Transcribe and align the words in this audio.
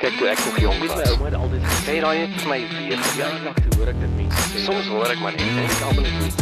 Kyk 0.00 0.14
toe 0.16 0.28
ek 0.32 0.38
nog 0.46 0.54
jonk 0.62 0.78
was, 0.80 0.92
my 0.96 1.08
ouma 1.12 1.26
het 1.28 1.34
altyd 1.36 1.64
gesê 1.68 1.94
raai 2.00 2.18
het 2.22 2.36
vir 2.40 2.48
my 2.48 2.56
weer 2.72 3.00
verjaardag 3.04 3.58
toe 3.58 3.74
hoor 3.76 3.90
ek 3.90 3.98
dit 4.00 4.14
mense. 4.16 4.62
Soms 4.64 4.88
hoor 4.88 5.12
ek 5.12 5.20
maar 5.20 5.34
net 5.36 5.42
en 5.44 5.58
ek 5.60 5.82
almal 5.90 6.06
net 6.06 6.38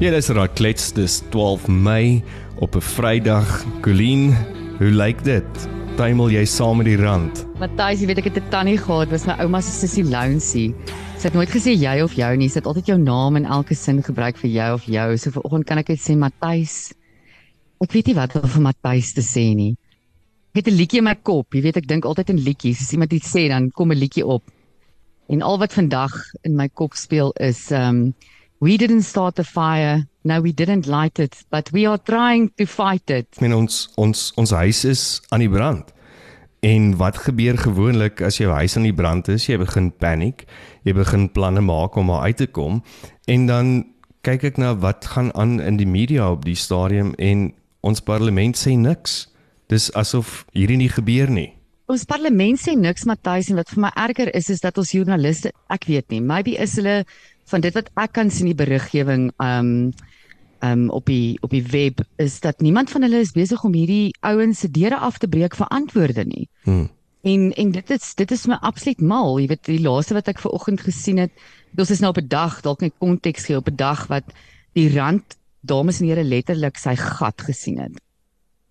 Ja, 0.00 0.12
dis 0.14 0.30
raai 0.32 0.48
klets 0.56 0.86
dis 0.96 1.16
12 1.34 1.66
Mei 1.68 2.22
op 2.64 2.78
'n 2.80 2.86
Vrydag. 2.94 3.52
Colleen, 3.84 4.32
hoe 4.78 4.88
lyk 4.88 5.20
dit? 5.28 5.68
Tuimel 6.00 6.32
jy 6.38 6.46
saam 6.48 6.80
met 6.80 6.88
die 6.88 6.96
rand? 6.96 7.44
Matthys, 7.60 8.00
jy 8.00 8.08
weet 8.08 8.24
ek 8.24 8.32
het 8.32 8.40
'n 8.40 8.48
tannie 8.48 8.78
gehad, 8.80 9.12
was 9.12 9.28
my 9.28 9.36
ouma 9.44 9.60
se 9.60 9.76
sussie 9.76 10.04
Lounsie. 10.04 10.72
Sy 11.18 11.28
het 11.28 11.36
nooit 11.36 11.52
gesê 11.52 11.76
jy 11.76 12.00
of 12.00 12.16
jou 12.16 12.36
nie, 12.36 12.48
sy 12.48 12.64
het 12.64 12.66
altyd 12.66 12.86
jou 12.86 12.98
naam 12.98 13.36
in 13.36 13.44
elke 13.44 13.74
sin 13.74 14.00
gebruik 14.00 14.40
vir 14.40 14.50
jou 14.50 14.72
of 14.72 14.84
jou. 14.88 15.16
So 15.18 15.30
vanoggend 15.36 15.66
kan 15.66 15.78
ek 15.78 15.88
net 15.88 16.00
sê 16.00 16.16
Matthys. 16.16 16.94
Ek 17.78 17.92
weet 17.92 18.06
nie 18.06 18.16
wat 18.16 18.36
om 18.36 18.48
vir 18.48 18.62
Matthys 18.62 19.12
te 19.12 19.20
sê 19.20 19.52
nie. 19.54 19.76
Het 20.56 20.68
'n 20.68 20.72
liedjie 20.72 20.98
in 20.98 21.04
my 21.04 21.14
kop. 21.20 21.52
Jy 21.52 21.60
weet 21.60 21.76
ek 21.76 21.88
dink 21.88 22.04
altyd 22.08 22.30
in 22.32 22.38
liedjies. 22.40 22.80
As 22.80 22.92
iemand 22.92 23.12
iets 23.12 23.28
sê, 23.28 23.48
dan 23.48 23.70
kom 23.70 23.92
'n 23.92 23.98
liedjie 23.98 24.24
op. 24.24 24.42
En 25.28 25.42
al 25.42 25.58
wat 25.58 25.72
vandag 25.72 26.12
in 26.42 26.56
my 26.56 26.68
kop 26.68 26.94
speel 26.94 27.30
is 27.32 27.70
um 27.70 28.14
we 28.58 28.76
didn't 28.76 29.02
start 29.02 29.34
the 29.34 29.44
fire. 29.44 30.06
No, 30.22 30.40
we 30.40 30.54
didn't 30.54 30.86
light 30.86 31.18
it, 31.18 31.44
but 31.50 31.70
we 31.70 31.88
are 31.88 32.02
trying 32.02 32.52
to 32.54 32.64
fight 32.64 33.10
it. 33.10 33.26
Ek 33.36 33.40
meen 33.40 33.54
ons 33.54 33.90
ons 33.96 34.32
ons 34.36 34.50
huis 34.50 34.84
is 34.84 35.20
aan 35.28 35.44
die 35.44 35.50
brand. 35.50 35.92
En 36.60 36.96
wat 36.96 37.18
gebeur 37.18 37.58
gewoonlik 37.58 38.22
as 38.22 38.36
jou 38.36 38.50
huis 38.50 38.76
aan 38.76 38.88
die 38.88 38.94
brand 38.94 39.28
is? 39.28 39.46
Jy 39.46 39.58
begin 39.58 39.92
paniek. 39.92 40.46
Jy 40.82 40.94
begin 40.94 41.28
planne 41.32 41.60
maak 41.60 41.96
om 41.96 42.10
uit 42.10 42.36
te 42.36 42.46
kom 42.46 42.82
en 43.26 43.46
dan 43.46 43.84
kyk 44.22 44.44
ek 44.44 44.56
na 44.56 44.74
wat 44.74 45.04
gaan 45.04 45.34
aan 45.34 45.60
in 45.60 45.76
die 45.76 45.86
media 45.86 46.30
op 46.30 46.44
die 46.44 46.56
stadium 46.56 47.12
en 47.18 47.52
ons 47.80 48.00
parlement 48.00 48.56
sê 48.56 48.72
niks. 48.72 49.35
Dis 49.72 49.90
asof 49.98 50.44
hierdie 50.54 50.78
nie 50.78 50.90
gebeur 50.92 51.30
nie. 51.30 51.50
Ons 51.86 52.04
parlement 52.04 52.58
sê 52.58 52.74
niks 52.74 53.04
Matthys 53.06 53.48
en 53.50 53.58
wat 53.60 53.70
vir 53.70 53.82
my 53.84 53.90
erger 53.94 54.30
is 54.34 54.50
is 54.50 54.62
dat 54.62 54.78
ons 54.78 54.90
joernaliste, 54.94 55.52
ek 55.70 55.86
weet 55.86 56.10
nie, 56.10 56.20
maybe 56.20 56.56
is 56.58 56.74
hulle 56.80 57.04
van 57.50 57.62
dit 57.62 57.74
wat 57.78 57.90
ek 58.02 58.14
kan 58.18 58.30
sien 58.30 58.50
die 58.50 58.58
beriggewing 58.58 59.30
um 59.42 59.92
um 60.64 60.88
op 60.90 61.06
die 61.06 61.36
op 61.46 61.52
die 61.52 61.62
web 61.70 62.00
is 62.22 62.40
dat 62.40 62.62
niemand 62.64 62.90
van 62.90 63.04
hulle 63.06 63.20
is 63.22 63.34
besig 63.36 63.62
om 63.64 63.74
hierdie 63.76 64.14
ouens 64.26 64.64
se 64.64 64.70
deure 64.72 64.98
af 64.98 65.18
te 65.22 65.28
breek 65.28 65.54
vir 65.54 65.70
antwoorde 65.70 66.24
nie. 66.26 66.48
Hmm. 66.64 66.88
En 67.22 67.52
en 67.52 67.70
dit 67.74 67.90
is 67.90 68.14
dit 68.14 68.30
is 68.30 68.46
my 68.46 68.58
absoluut 68.62 69.00
mal. 69.00 69.38
Jy 69.38 69.48
weet 69.52 69.70
die 69.70 69.82
laaste 69.82 70.14
wat 70.14 70.30
ek 70.32 70.42
ver 70.42 70.54
oggend 70.58 70.82
gesien 70.82 71.18
het, 71.22 71.32
dit 71.76 71.90
is 71.90 72.00
nou 72.00 72.10
op 72.10 72.18
'n 72.22 72.28
dag, 72.28 72.60
dalk 72.62 72.80
net 72.80 72.94
konteks 72.98 73.46
gee 73.46 73.56
op 73.56 73.68
'n 73.68 73.76
dag 73.76 74.06
wat 74.06 74.26
die 74.74 74.90
rand 74.94 75.38
dames 75.60 76.00
en 76.00 76.08
here 76.08 76.24
letterlik 76.24 76.78
sy 76.78 76.96
gat 76.96 77.40
gesien 77.42 77.78
het. 77.78 78.00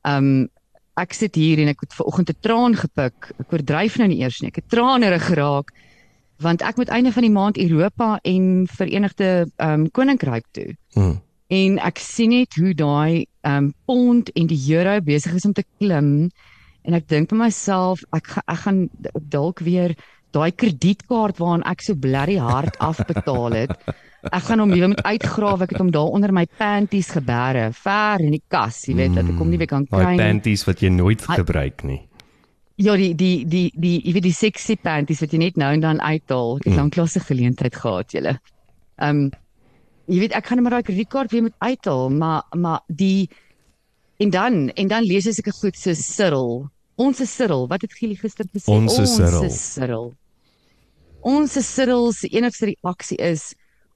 Um 0.03 0.49
ek 0.99 1.13
sit 1.13 1.35
hier 1.35 1.59
en 1.59 1.71
ek 1.73 1.83
het 1.83 1.93
ver 1.93 2.07
oggend 2.07 2.29
'n 2.29 2.41
traan 2.41 2.75
gepik. 2.75 3.31
Ek 3.39 3.51
oordryf 3.51 3.97
nou 3.97 4.07
nie 4.07 4.21
eers 4.23 4.41
nie. 4.41 4.49
Ek 4.49 4.61
het 4.63 4.69
tranerig 4.69 5.25
geraak 5.25 5.71
want 6.43 6.61
ek 6.61 6.75
moet 6.75 6.89
einde 6.91 7.11
van 7.11 7.23
die 7.23 7.31
maand 7.31 7.57
Europa 7.57 8.19
en 8.23 8.67
Verenigde 8.67 9.47
um 9.57 9.91
Koninkryk 9.91 10.45
toe. 10.51 10.75
Hmm. 10.93 11.21
En 11.47 11.79
ek 11.79 11.99
sien 11.99 12.29
net 12.29 12.55
hoe 12.59 12.73
daai 12.73 13.25
um 13.43 13.73
pond 13.85 14.29
en 14.35 14.47
die 14.47 14.59
euro 14.75 14.99
besig 15.01 15.33
is 15.33 15.45
om 15.45 15.53
te 15.53 15.63
klim 15.79 16.31
en 16.83 16.93
ek 16.93 17.07
dink 17.07 17.29
vir 17.29 17.39
myself 17.39 18.03
ek 18.13 18.27
ga, 18.27 18.41
ek 18.47 18.59
gaan 18.65 18.89
dalk 19.31 19.59
weer 19.59 19.95
daai 20.35 20.51
kredietkaart 20.51 21.39
waaraan 21.39 21.63
ek 21.63 21.81
so 21.81 21.95
blerry 21.95 22.37
hard 22.37 22.75
afbetaal 22.83 23.55
het. 23.55 23.75
Ek 24.31 24.43
gaan 24.47 24.59
hom 24.59 24.71
weer 24.71 24.87
moet 24.87 25.03
uitgrawe. 25.03 25.63
Ek 25.63 25.69
het 25.75 25.79
hom 25.79 25.91
daar 25.91 26.11
onder 26.15 26.31
my 26.33 26.45
panties 26.57 27.09
geberre, 27.13 27.71
ver 27.73 28.19
in 28.21 28.31
die 28.31 28.41
kas, 28.49 28.83
jy 28.87 28.95
weet, 28.95 29.15
dat 29.15 29.25
ek 29.29 29.37
hom 29.37 29.49
nie 29.49 29.57
weer 29.61 29.67
kan 29.67 29.85
kry 29.85 30.01
Daai 30.03 30.11
nie. 30.15 30.19
panties 30.23 30.65
wat 30.65 30.79
jy 30.81 30.89
nooit 30.89 31.21
Hy- 31.27 31.35
gebruik 31.41 31.83
nie. 31.83 32.01
Ja, 32.77 32.95
die 32.99 33.13
die 33.15 33.45
die 33.47 33.71
die 33.79 34.01
jy 34.03 34.13
weet 34.13 34.23
die 34.23 34.33
sexy 34.35 34.75
panties 34.75 35.21
wat 35.21 35.31
jy 35.31 35.37
net 35.39 35.55
nou 35.57 35.71
en 35.73 35.79
dan 35.79 36.01
uithaal. 36.01 36.57
Ek 36.57 36.63
het 36.65 36.73
Mm. 36.73 36.77
lank 36.79 36.93
klasse 36.93 37.19
geleentheid 37.19 37.75
gehad, 37.75 38.11
julle. 38.11 38.39
Ehm 38.99 39.09
um, 39.25 39.31
jy 40.07 40.19
weet 40.19 40.33
ek 40.35 40.45
gaan 40.45 40.61
maar 40.61 40.71
daai 40.71 40.83
kredietkaart 40.83 41.31
weer 41.31 41.41
moet 41.41 41.55
uithaal, 41.59 42.09
maar 42.09 42.43
maar 42.53 42.81
die 42.87 43.29
en 44.19 44.29
dan 44.29 44.69
en 44.75 44.87
dan 44.87 45.03
lees 45.03 45.25
ek 45.27 45.33
seker 45.33 45.53
goed 45.53 45.75
so 45.77 45.93
Cyril. 45.93 46.69
Ons 46.97 47.19
is 47.21 47.31
Cyril. 47.35 47.67
Wat 47.67 47.81
het 47.81 47.93
Gielie 47.93 48.15
gister 48.17 48.45
gesê? 48.45 48.67
Ons 48.71 48.99
is 48.99 49.15
Cyril. 49.15 49.41
Ons 49.41 49.53
is 49.53 49.73
Cyril. 49.73 50.13
Ons 51.25 51.55
is 51.57 51.67
Cyril 51.73 52.11
se 52.13 52.27
enigste 52.27 52.65
reaksie 52.65 53.17
is 53.17 53.53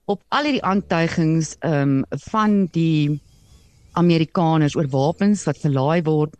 op 0.09 0.21
al 0.33 0.47
hierdie 0.47 0.65
aantuigings 0.65 1.55
ehm 1.59 1.99
um, 2.01 2.21
van 2.31 2.53
die 2.73 3.19
Amerikaners 3.99 4.75
oor 4.77 4.87
wapens 4.89 5.43
wat 5.47 5.61
verlaai 5.61 6.01
word 6.07 6.35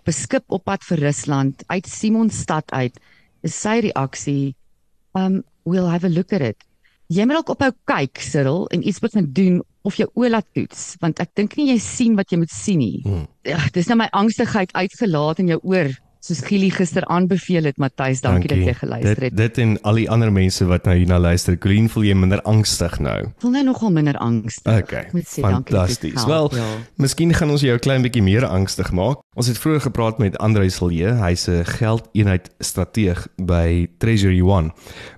op 0.00 0.08
'n 0.08 0.16
skip 0.16 0.44
op 0.48 0.64
pad 0.64 0.84
vir 0.84 0.98
Rusland 1.06 1.64
uit 1.66 1.86
Simonstad 1.86 2.70
uit 2.72 3.00
is 3.42 3.60
sy 3.60 3.80
reaksie 3.88 4.54
um 5.14 5.42
we'll 5.64 5.88
have 5.88 6.06
a 6.06 6.10
look 6.10 6.32
at 6.32 6.40
it. 6.40 6.64
Jy 7.08 7.24
moet 7.24 7.40
dalk 7.40 7.52
ophou 7.56 7.72
kyk 7.84 8.20
Cyril 8.20 8.66
en 8.70 8.86
iets 8.86 9.00
begin 9.00 9.32
doen 9.32 9.62
of 9.82 9.96
jou 9.96 10.08
oë 10.14 10.30
laat 10.30 10.46
toets 10.54 10.96
want 11.00 11.20
ek 11.20 11.34
dink 11.34 11.56
nie 11.56 11.70
jy 11.72 11.78
sien 11.78 12.16
wat 12.16 12.32
jy 12.32 12.38
moet 12.38 12.52
sien 12.52 12.78
nie. 12.78 13.00
Hmm. 13.04 13.26
ja, 13.42 13.60
dis 13.72 13.88
nou 13.88 13.96
my 13.96 14.08
angstigheid 14.12 14.72
uitgelaat 14.72 15.38
in 15.38 15.48
jou 15.48 15.60
oor 15.62 15.90
soos 16.20 16.42
Gielie 16.44 16.70
gister 16.70 17.04
aanbeveel 17.08 17.64
het 17.64 17.78
Matthys 17.80 18.20
dankie, 18.20 18.48
dat 18.52 18.58
jy 18.58 18.74
geluister 18.76 19.14
Dit 19.14 19.30
het 19.30 19.36
dit 19.36 19.60
en 19.64 19.76
al 19.88 20.00
die 20.02 20.08
ander 20.12 20.32
mense 20.32 20.66
wat 20.68 20.84
nou 20.88 20.96
hierna 20.98 21.18
luister, 21.18 21.56
Colleen, 21.58 21.88
voel 21.88 22.04
jy 22.10 22.14
minder 22.14 22.42
angstig 22.48 22.98
nou? 23.00 23.16
voel 23.40 23.54
nou 23.56 23.64
nogal 23.70 23.94
minder 23.96 24.18
angstig 24.20 24.84
Okay. 24.84 25.08
Moet 25.12 25.26
sê 25.28 25.42
dankie 25.42 25.74
dit 25.74 25.80
Fantasties. 25.80 26.26
Wel, 26.28 26.50
ja. 26.54 26.66
miskien 27.00 27.32
gaan 27.34 27.50
ons 27.50 27.64
jou 27.64 27.74
'n 27.74 27.80
klein 27.80 28.02
bietjie 28.02 28.22
meer 28.22 28.46
angstig 28.46 28.92
maak. 28.92 29.24
Ons 29.36 29.46
het 29.46 29.58
vroeër 29.58 29.80
gepraat 29.80 30.18
met 30.18 30.38
Andre 30.38 30.68
Silje, 30.70 31.14
hy's 31.20 31.48
'n 31.48 31.64
geldeenheid 31.64 32.50
strateeg 32.60 33.26
by 33.36 33.88
Treasury 33.98 34.40
One 34.40 34.72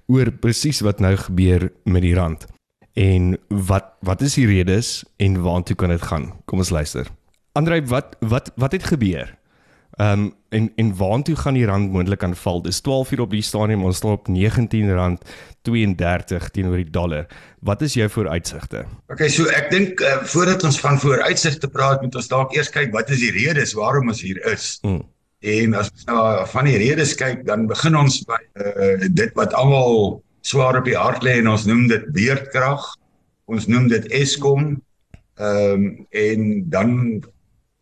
oor 0.07 0.31
presies 0.31 0.81
wat 0.81 1.01
nou 1.01 1.17
gebeur 1.17 1.73
met 1.85 2.03
die 2.03 2.15
rand. 2.15 2.47
En 2.95 3.39
wat 3.49 3.97
wat 4.01 4.21
is 4.21 4.35
die 4.35 4.47
redes 4.47 5.05
en 5.17 5.43
waartoe 5.43 5.77
kan 5.77 5.89
dit 5.89 6.03
gaan? 6.03 6.33
Kom 6.45 6.59
ons 6.59 6.71
luister. 6.71 7.07
Andre, 7.53 7.83
wat 7.87 8.17
wat 8.21 8.53
wat 8.57 8.73
het 8.73 8.85
gebeur? 8.85 9.42
Ehm 9.97 10.21
um, 10.21 10.33
en 10.49 10.73
en 10.77 10.97
waartoe 10.97 11.37
gaan 11.37 11.55
die 11.55 11.67
rand 11.67 11.93
moontlik 11.93 12.23
aanval? 12.23 12.63
Dis 12.63 12.81
12 12.81 13.11
uur 13.13 13.21
op 13.21 13.31
die 13.31 13.43
stadium, 13.43 13.85
ons 13.85 13.97
staan 13.97 14.11
op 14.11 14.29
R19.32 14.29 14.35
teenoor 16.53 16.77
die 16.77 16.91
dollar. 16.91 17.27
Wat 17.61 17.83
is 17.83 17.95
jou 17.95 18.09
vooruitsigte? 18.11 18.85
Okay, 19.09 19.29
so 19.29 19.45
ek 19.53 19.71
dink 19.71 20.01
uh, 20.01 20.25
voordat 20.25 20.65
ons 20.65 20.81
van 20.81 21.01
vooruitsigte 21.01 21.69
praat, 21.69 22.01
moet 22.03 22.15
ons 22.17 22.29
dalk 22.29 22.55
eers 22.57 22.71
kyk 22.73 22.93
wat 22.93 23.11
is 23.13 23.21
die 23.21 23.33
redes 23.37 23.73
waarom 23.77 24.09
ons 24.09 24.21
hier 24.25 24.41
is. 24.53 24.79
Hmm. 24.81 25.03
En 25.43 25.75
as 25.75 25.91
ons 25.91 26.05
nou 26.09 26.47
van 26.55 26.65
die 26.71 26.79
redes 26.81 27.15
kyk, 27.19 27.45
dan 27.47 27.67
begin 27.69 27.97
ons 27.99 28.25
by 28.29 28.41
uh, 28.65 28.97
dit 29.11 29.33
wat 29.37 29.53
almal 29.59 30.23
swaar 30.41 30.79
op 30.81 30.89
die 30.89 30.97
hart 30.97 31.23
lê 31.27 31.37
en 31.43 31.53
ons 31.53 31.67
noem 31.69 31.89
dit 31.93 32.05
beerdkrag. 32.17 32.81
Ons 33.53 33.69
noem 33.69 33.93
dit 33.93 34.09
Eskom. 34.13 34.81
Ehm 35.37 35.73
um, 35.73 36.07
en 36.17 36.41
dan 36.71 37.23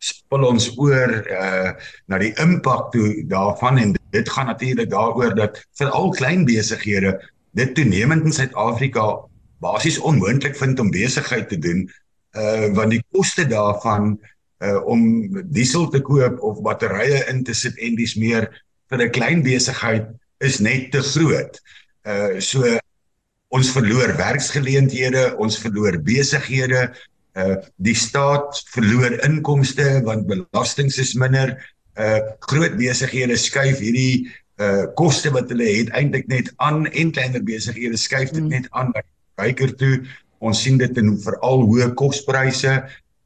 spil 0.01 0.47
ons 0.49 0.67
oor 0.81 1.13
uh 1.29 1.73
na 2.09 2.19
die 2.23 2.33
impak 2.43 2.91
toe 2.95 3.23
daarvan 3.29 3.79
en 3.79 3.95
dit 4.15 4.29
gaan 4.29 4.49
natuurlik 4.49 4.91
daaroor 4.91 5.35
dat 5.37 5.61
veral 5.79 6.11
klein 6.17 6.47
besighede 6.49 7.15
dit 7.59 7.75
toenemend 7.75 8.25
in 8.25 8.33
Suid-Afrika 8.33 9.07
basies 9.61 9.99
onmoontlik 9.99 10.57
vind 10.57 10.81
om 10.81 10.91
besigheid 10.91 11.49
te 11.49 11.59
doen 11.59 11.85
uh 12.37 12.73
want 12.77 12.97
die 12.97 13.05
koste 13.13 13.47
daarvan 13.47 14.17
uh 14.65 14.81
om 14.89 15.03
diesel 15.53 15.89
te 15.93 16.01
koop 16.01 16.41
of 16.41 16.63
batterye 16.65 17.25
in 17.33 17.45
te 17.45 17.55
sit 17.55 17.77
en 17.79 17.97
dis 17.97 18.17
meer 18.17 18.49
vir 18.91 19.05
'n 19.07 19.17
klein 19.17 19.43
besigheid 19.43 20.09
is 20.41 20.61
net 20.61 20.91
te 20.93 21.03
groot. 21.03 21.61
Uh 22.05 22.41
so 22.41 22.79
ons 23.51 23.71
verloor 23.75 24.15
werksgeleenthede, 24.17 25.35
ons 25.43 25.59
verloor 25.59 25.99
besighede, 26.07 26.95
uh 27.39 27.57
die 27.77 27.95
staat 27.95 28.63
verloor 28.75 29.19
inkomste 29.27 30.01
want 30.05 30.27
belastings 30.27 30.99
is 30.99 31.15
minder. 31.15 31.57
Uh 31.97 32.21
groot 32.51 32.77
besighede 32.79 33.37
skuif 33.37 33.79
hierdie 33.79 34.31
uh 34.61 34.87
koste 34.97 35.31
wat 35.31 35.51
hulle 35.53 35.69
het 35.69 35.93
eintlik 35.97 36.27
net 36.29 36.51
aan 36.59 36.87
en 36.87 37.13
kleiner 37.13 37.43
besighede 37.43 37.97
skuif 37.97 38.33
dit 38.33 38.43
Mm. 38.43 38.49
net 38.49 38.67
aan 38.71 38.93
na 38.95 39.03
die 39.03 39.15
verbruiker 39.37 39.77
toe. 39.77 39.95
Ons 40.41 40.63
sien 40.63 40.79
dit 40.79 40.97
in 40.99 41.17
veral 41.21 41.67
hoë 41.69 41.95
kospryse 41.95 42.81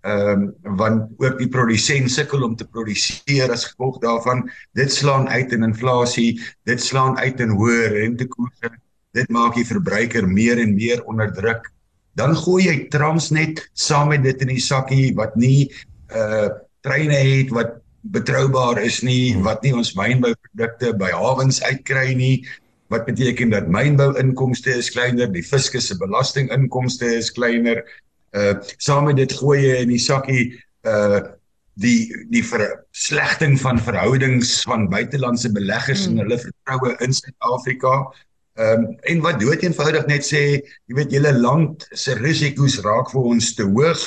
ehm 0.04 0.42
um, 0.64 0.76
want 0.76 1.10
ook 1.16 1.38
die 1.38 1.48
produsent 1.48 2.10
sukkel 2.12 2.42
om 2.44 2.56
te 2.56 2.66
produseer 2.68 3.52
as 3.52 3.64
gevolg 3.70 4.02
daarvan 4.02 4.42
dit 4.76 4.92
slaan 4.92 5.28
uit 5.28 5.52
in 5.56 5.64
inflasie 5.64 6.40
dit 6.68 6.80
slaan 6.80 7.16
uit 7.16 7.40
in 7.40 7.54
hoë 7.56 7.86
rentekoerse 7.94 8.68
dit 9.16 9.30
maak 9.32 9.56
die 9.56 9.64
verbruiker 9.64 10.28
meer 10.28 10.60
en 10.60 10.74
meer 10.76 11.00
onder 11.08 11.32
druk 11.32 11.70
dan 12.18 12.36
gooi 12.36 12.64
jy 12.66 12.76
Transnet 12.92 13.62
saam 13.72 14.12
met 14.12 14.22
dit 14.22 14.42
in 14.44 14.52
die 14.54 14.62
sakkie 14.62 15.14
wat 15.18 15.36
nie 15.36 15.70
uh 16.14 16.50
treine 16.84 17.16
het 17.16 17.48
wat 17.56 17.78
betroubaar 18.12 18.76
is 18.84 19.00
nie 19.02 19.32
wat 19.44 19.62
nie 19.64 19.72
ons 19.72 19.94
mynbouprodukte 19.96 20.92
by 21.00 21.08
hawens 21.16 21.62
uitkry 21.64 22.12
nie 22.18 22.44
wat 22.92 23.06
beteken 23.08 23.54
dat 23.54 23.70
mynbou-inkomste 23.72 24.74
is 24.76 24.90
kleiner 24.92 25.30
die 25.32 25.42
fiskus 25.42 25.88
se 25.88 25.96
belastinginkomste 25.98 27.08
is 27.22 27.32
kleiner 27.32 27.80
uh 28.36 28.52
saam 28.76 29.08
met 29.08 29.16
dit 29.16 29.32
gooi 29.32 29.62
jy 29.62 29.80
in 29.86 29.94
die 29.94 30.02
sakkie 30.02 30.44
uh 30.84 31.24
die 31.74 32.06
die 32.30 32.42
verslegting 32.46 33.56
van 33.58 33.80
verhoudings 33.82 34.60
van 34.68 34.88
buitelandse 34.88 35.50
beleggers 35.52 36.04
Hmm. 36.06 36.18
en 36.18 36.24
hulle 36.24 36.38
vertroue 36.38 36.96
in 37.00 37.12
Suid-Afrika. 37.12 38.14
Ehm 38.54 38.84
um, 38.84 38.96
en 39.10 39.20
wat 39.20 39.40
dood 39.40 39.62
eenvoudig 39.66 40.04
net 40.06 40.26
sê, 40.26 40.42
jy 40.86 40.94
weet 40.94 41.14
julle 41.16 41.32
land 41.34 41.86
se 41.90 42.14
risiko's 42.14 42.76
raak 42.84 43.10
vir 43.10 43.24
ons 43.32 43.48
te 43.58 43.66
hoog. 43.66 44.04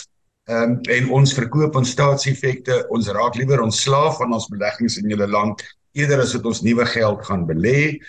Ehm 0.48 0.78
um, 0.78 0.78
en 0.96 1.10
ons 1.20 1.34
verkoop 1.36 1.76
ons 1.76 1.92
staatseffekte, 1.92 2.78
ons 2.96 3.10
raak 3.18 3.36
liewer 3.36 3.60
ontslaaf 3.66 4.22
van 4.22 4.38
ons 4.38 4.48
beleggings 4.54 4.96
in 5.02 5.12
julle 5.12 5.28
land 5.28 5.66
eerder 6.00 6.24
as 6.24 6.32
wat 6.38 6.48
ons 6.48 6.64
nuwe 6.64 6.86
geld 6.94 7.26
gaan 7.28 7.44
belê. 7.50 8.00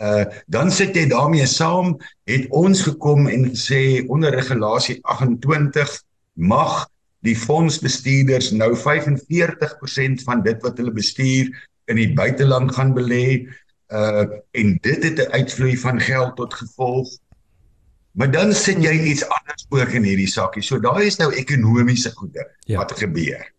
Uh 0.00 0.24
dan 0.48 0.72
sit 0.72 0.96
jy 0.96 1.04
daarmee 1.10 1.46
saam, 1.46 1.92
het 2.32 2.48
ons 2.50 2.80
gekom 2.88 3.28
en 3.28 3.50
gesê 3.52 4.06
onder 4.08 4.32
regulasie 4.32 4.96
28 5.02 5.92
mag 6.34 6.86
die 7.28 7.36
fondsbestuurders 7.36 8.50
nou 8.56 8.72
45% 8.72 10.24
van 10.24 10.42
dit 10.48 10.64
wat 10.64 10.80
hulle 10.80 10.96
bestuur 10.96 11.52
in 11.92 12.00
die 12.00 12.10
buiteland 12.16 12.72
gaan 12.72 12.96
belê 12.96 13.44
uh 13.94 14.24
en 14.50 14.78
dit 14.82 15.04
het 15.04 15.18
'n 15.18 15.32
uitvloei 15.38 15.76
van 15.78 16.00
geld 16.00 16.36
tot 16.36 16.54
gevolg. 16.54 17.08
Maar 18.12 18.30
dan 18.30 18.52
sien 18.52 18.82
jy 18.82 18.92
iets 19.10 19.24
anders 19.28 19.66
ook 19.68 19.88
in 19.88 20.02
hierdie 20.02 20.30
sakkie. 20.30 20.62
So 20.62 20.80
daai 20.80 21.06
is 21.06 21.16
nou 21.16 21.32
ekonomiese 21.34 22.10
goede 22.10 22.50
ja. 22.66 22.78
wat 22.78 22.92
gebeur. 22.98 23.52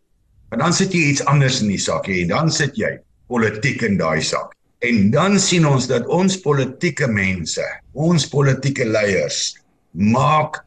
Maar 0.50 0.60
dan 0.60 0.74
sit 0.74 0.94
jy 0.94 1.00
iets 1.00 1.26
anders 1.26 1.62
in 1.62 1.68
die 1.68 1.82
sakkie 1.82 2.22
en 2.22 2.28
dan 2.28 2.52
sit 2.52 2.76
jy 2.76 3.00
politiek 3.28 3.82
in 3.82 3.98
daai 3.98 4.22
sak. 4.22 4.54
En 4.80 5.10
dan 5.12 5.40
sien 5.40 5.66
ons 5.68 5.88
dat 5.88 6.08
ons 6.08 6.38
politieke 6.40 7.08
mense, 7.08 7.64
ons 7.92 8.28
politieke 8.28 8.86
leiers 8.86 9.58
maak 9.92 10.62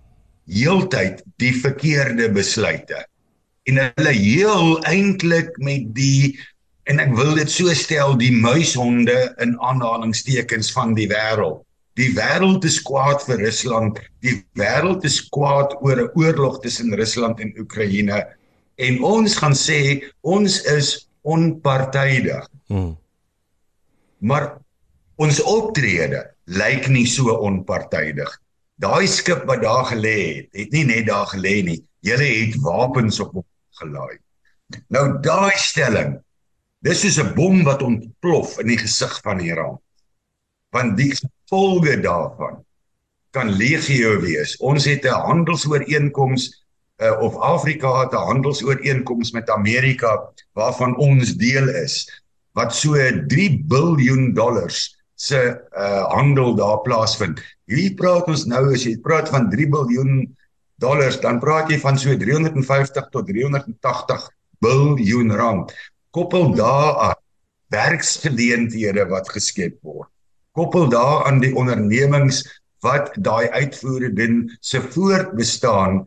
heeltyd 0.49 1.23
die 1.37 1.53
verkeerde 1.61 2.31
besluite. 2.33 3.05
En 3.69 3.81
hulle 3.85 4.15
heel 4.17 4.79
eintlik 4.89 5.53
met 5.61 5.91
die 5.95 6.39
en 6.89 7.01
ek 7.03 7.13
wil 7.17 7.35
dit 7.37 7.51
so 7.53 7.73
stel 7.77 8.17
die 8.21 8.33
muishonde 8.33 9.17
in 9.45 9.57
aanhalingstekens 9.61 10.71
van 10.77 10.95
die 10.97 11.09
wêreld. 11.11 11.61
Die 11.99 12.13
wêreld 12.17 12.65
is 12.65 12.79
kwaad 12.87 13.25
vir 13.27 13.43
Rusland. 13.43 13.99
Die 14.25 14.39
wêreld 14.57 15.05
is 15.05 15.19
kwaad 15.35 15.75
oor 15.83 16.01
'n 16.05 16.11
oorlog 16.15 16.61
tussen 16.65 16.95
Rusland 16.95 17.41
en 17.41 17.53
Oekraïne 17.59 18.25
en 18.79 19.03
ons 19.03 19.37
gaan 19.37 19.55
sê 19.55 20.01
ons 20.23 20.63
is 20.63 21.09
onpartydig. 21.23 22.49
Hmm. 22.69 22.97
Maar 24.19 24.57
ons 25.17 25.43
optrede 25.43 26.25
lyk 26.47 26.89
nie 26.89 27.07
so 27.07 27.35
onpartydig 27.35 28.31
daai 28.79 29.07
skip 29.11 29.45
wat 29.47 29.63
daar 29.63 29.87
gelê 29.91 30.17
het, 30.37 30.49
het 30.55 30.73
nie 30.73 30.85
net 30.87 31.07
daar 31.11 31.27
gelê 31.27 31.59
nie. 31.67 31.79
Julle 32.07 32.27
het 32.27 32.57
wapens 32.63 33.19
op 33.21 33.35
hom 33.35 33.47
gelaai. 33.81 34.19
Nou 34.95 35.05
daai 35.25 35.57
stelling, 35.59 36.19
dis 36.85 37.05
is 37.05 37.19
'n 37.19 37.35
bom 37.35 37.65
wat 37.65 37.83
ontplof 37.83 38.59
in 38.59 38.69
die 38.69 38.79
gesig 38.79 39.21
van 39.23 39.41
Iran. 39.41 39.79
Want 40.71 40.97
die 40.97 41.13
gevolge 41.15 42.01
daarvan 42.01 42.65
kan 43.31 43.51
legio 43.51 44.21
wees. 44.21 44.57
Ons 44.57 44.85
het 44.85 45.05
'n 45.05 45.23
handelsooreenkoms 45.29 46.65
uh, 46.99 47.21
of 47.21 47.37
Afrika 47.37 48.01
het 48.01 48.13
'n 48.13 48.27
handelsooreenkoms 48.31 49.31
met 49.33 49.51
Amerika 49.51 50.33
waarvan 50.53 50.97
ons 50.97 51.35
deel 51.35 51.69
is 51.69 52.23
wat 52.53 52.75
so 52.75 52.95
3 53.27 53.65
miljard 53.69 54.35
dollars 54.35 54.99
se 55.15 55.61
uh, 55.77 56.05
handel 56.15 56.55
daar 56.55 56.81
plaasvind. 56.81 57.41
Hier 57.65 57.95
praat 57.95 58.27
ons 58.27 58.45
nou 58.47 58.73
as 58.73 58.85
jy 58.85 58.99
praat 59.03 59.29
van 59.29 59.51
3 59.51 59.69
miljard 59.69 60.29
dollars, 60.79 61.21
dan 61.21 61.41
praat 61.43 61.71
jy 61.71 61.79
van 61.79 61.99
so 61.99 62.15
350 62.17 63.09
tot 63.11 63.27
380 63.27 64.29
miljard 64.63 65.33
rand. 65.39 65.73
Koppel 66.19 66.55
daaraan 66.59 67.19
werksgeleenthede 67.71 69.05
wat 69.11 69.29
geskep 69.31 69.77
word. 69.87 70.11
Koppel 70.57 70.89
daaraan 70.91 71.39
die 71.45 71.53
ondernemings 71.55 72.43
wat 72.83 73.13
daai 73.23 73.49
uitvoere 73.55 74.11
doen 74.13 74.47
se 74.61 74.81
voortbestaan 74.83 76.03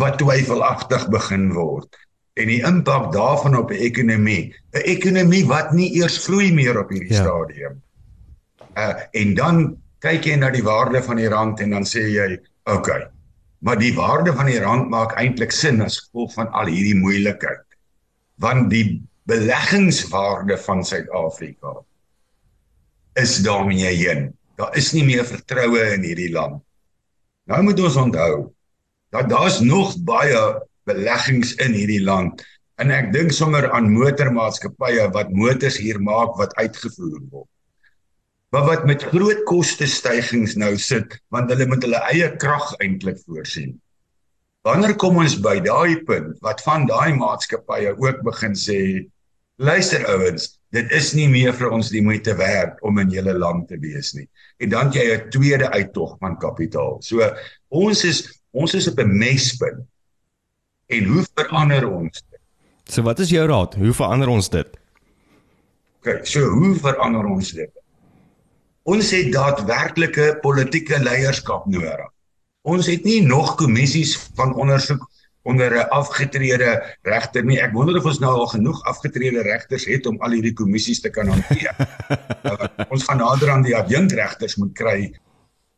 wat 0.00 0.18
twyfelagtig 0.20 1.06
begin 1.12 1.52
word 1.56 1.96
en 2.40 2.50
die 2.50 2.60
impak 2.66 3.12
daarvan 3.14 3.56
op 3.56 3.70
die 3.70 3.84
ekonomie 3.86 4.52
'n 4.74 4.84
ekonomie 4.96 5.44
wat 5.46 5.72
nie 5.72 5.92
eers 6.00 6.18
vloei 6.24 6.50
meer 6.52 6.80
op 6.80 6.90
hierdie 6.90 7.14
ja. 7.14 7.22
stadium 7.22 7.80
Uh 8.74 9.06
en 9.12 9.34
dan 9.38 9.76
kyk 10.02 10.26
jy 10.26 10.36
na 10.36 10.50
die 10.50 10.64
waarde 10.66 11.02
van 11.02 11.16
die 11.16 11.28
rand 11.30 11.60
en 11.60 11.70
dan 11.70 11.84
sê 11.86 12.02
jy, 12.10 12.40
"Oké. 12.66 12.76
Okay, 12.78 13.02
maar 13.64 13.78
die 13.78 13.94
waarde 13.94 14.32
van 14.36 14.46
die 14.50 14.60
rand 14.60 14.90
maak 14.92 15.14
eintlik 15.16 15.52
sin 15.52 15.80
as 15.80 15.98
gevolg 15.98 16.34
van 16.36 16.50
al 16.52 16.66
hierdie 16.66 16.98
moeilikheid. 17.00 17.64
Want 18.36 18.70
die 18.70 19.00
beleggingswaarde 19.30 20.58
van 20.66 20.84
Suid-Afrika 20.84 21.78
is 23.20 23.38
daarmee 23.42 23.94
heen. 23.94 24.32
Daar 24.56 24.76
is 24.76 24.92
nie 24.92 25.04
meer 25.04 25.24
vertroue 25.24 25.82
in 25.94 26.04
hierdie 26.06 26.32
land. 26.32 26.62
Nou 27.48 27.62
moet 27.62 27.80
ons 27.80 27.96
onthou 28.00 28.50
dat 29.14 29.28
daar's 29.30 29.60
nog 29.60 29.94
baie 30.04 30.42
beleggings 30.88 31.54
in 31.62 31.72
hierdie 31.76 32.02
land 32.02 32.42
en 32.82 32.90
ek 32.90 33.12
dink 33.14 33.32
sommer 33.32 33.70
aan 33.70 33.92
motormaatskappye 33.92 35.06
wat 35.14 35.32
motors 35.32 35.76
hier 35.78 36.00
maak 36.02 36.34
wat 36.40 36.56
uitgevoer 36.58 37.20
word 37.30 37.50
maar 38.54 38.68
wat 38.68 38.84
met 38.86 39.02
groot 39.10 39.40
koste 39.50 39.86
stygings 39.90 40.54
nou 40.54 40.76
sit 40.78 41.16
want 41.34 41.50
hulle 41.50 41.66
moet 41.66 41.82
hulle 41.82 42.00
eie 42.12 42.28
krag 42.38 42.68
eintlik 42.78 43.18
voorsien. 43.26 43.72
Wanneer 44.64 44.94
kom 45.00 45.18
ons 45.18 45.34
by 45.42 45.56
daai 45.64 46.04
punt 46.06 46.38
wat 46.44 46.62
van 46.62 46.86
daai 46.86 47.16
maatskappye 47.18 47.96
ook 47.98 48.22
begin 48.28 48.54
sê 48.54 48.78
luister 49.56 50.06
ouens, 50.10 50.48
dit 50.74 50.90
is 50.92 51.12
nie 51.14 51.28
meer 51.30 51.54
vir 51.54 51.70
ons 51.70 51.90
die 51.92 52.02
moeite 52.02 52.34
werd 52.38 52.80
om 52.82 52.98
in 52.98 53.12
julle 53.14 53.34
land 53.38 53.68
te 53.70 53.78
wees 53.78 54.12
nie. 54.14 54.26
En 54.58 54.70
dan 54.70 54.92
jy 54.92 55.04
'n 55.14 55.30
tweede 55.30 55.70
uittog 55.70 56.16
van 56.18 56.38
kapitaal. 56.38 56.98
So 57.02 57.22
ons 57.68 58.04
is 58.04 58.40
ons 58.52 58.74
is 58.74 58.88
op 58.88 58.98
'n 58.98 59.18
mespunt. 59.18 59.86
En 60.86 61.04
hoe 61.04 61.24
verander 61.34 61.88
ons 61.88 62.22
dit? 62.30 62.40
So 62.84 63.02
wat 63.02 63.18
is 63.18 63.30
jou 63.30 63.46
raad? 63.46 63.74
Hoe 63.74 63.92
verander 63.92 64.28
ons 64.28 64.48
dit? 64.48 64.68
OK, 66.00 66.26
so 66.26 66.40
hoe 66.40 66.74
verander 66.74 67.24
ons 67.24 67.52
dit? 67.52 67.70
Ons 68.82 69.10
het 69.10 69.32
daadwerklike 69.32 70.38
politieke 70.42 70.98
leierskap 71.00 71.66
nodig. 71.66 72.10
Ons 72.62 72.86
het 72.86 73.04
nie 73.04 73.22
nog 73.22 73.54
kommissies 73.56 74.16
van 74.36 74.54
ondersoek 74.54 75.08
onder 75.44 75.70
'n 75.76 75.88
afgetrede 75.88 76.96
regter 77.02 77.44
nie. 77.44 77.60
Ek 77.60 77.72
wonder 77.72 77.96
of 77.96 78.04
ons 78.04 78.18
nou 78.18 78.32
al 78.32 78.46
genoeg 78.46 78.82
afgetrede 78.84 79.42
regters 79.42 79.84
het 79.84 80.06
om 80.06 80.16
al 80.20 80.30
hierdie 80.30 80.56
kommissies 80.56 81.00
te 81.00 81.10
kan 81.10 81.28
hanteer. 81.28 81.74
uh, 82.44 82.64
ons 82.94 83.04
gaan 83.04 83.20
nader 83.20 83.50
aan 83.50 83.62
die 83.62 83.76
adjunkregters 83.76 84.56
moet 84.56 84.72
kry 84.72 85.12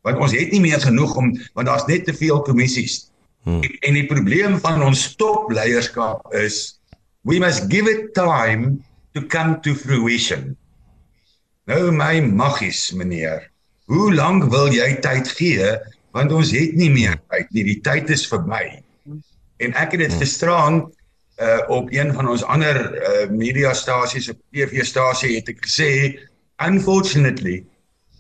want 0.07 0.21
ons 0.23 0.33
het 0.39 0.53
nie 0.55 0.63
meer 0.63 0.79
genoeg 0.79 1.17
om 1.19 1.33
want 1.59 1.67
daar's 1.67 1.87
net 1.91 2.05
te 2.07 2.15
veel 2.15 2.39
kommissies. 2.47 3.11
Hmm. 3.43 3.63
En, 3.63 3.95
die 3.95 4.07
probleem 4.07 4.55
van 4.63 4.83
ons 4.83 5.17
topleierskap 5.19 6.31
is 6.35 6.79
we 7.27 7.41
must 7.43 7.67
give 7.71 7.91
it 7.91 8.15
time 8.15 8.79
to 9.15 9.23
come 9.27 9.59
to 9.67 9.75
fruition. 9.75 10.55
Nou 11.67 11.91
my 11.91 12.21
maggies 12.23 12.93
meneer, 12.95 13.51
hoe 13.91 14.15
lank 14.15 14.47
wil 14.51 14.71
jy 14.71 14.95
tyd 15.03 15.31
gee 15.35 15.75
want 16.15 16.33
ons 16.33 16.55
het 16.55 16.79
nie 16.79 16.91
meer 16.91 17.19
tyd 17.29 17.51
nie, 17.51 17.65
die 17.75 17.81
tyd 17.83 18.11
is 18.15 18.25
verby. 18.31 18.86
En 19.57 19.73
ek 19.75 19.97
het 19.97 20.05
dit 20.07 20.19
gisteraan 20.21 20.85
uh 21.37 21.61
op 21.69 21.93
een 21.93 22.13
van 22.17 22.29
ons 22.29 22.45
ander 22.45 22.77
uh 22.97 23.31
mediastasies 23.31 24.29
op 24.33 24.39
TV-stasie 24.53 25.35
het 25.37 25.49
ek 25.53 25.65
gesê 25.67 25.91
unfortunately 26.65 27.65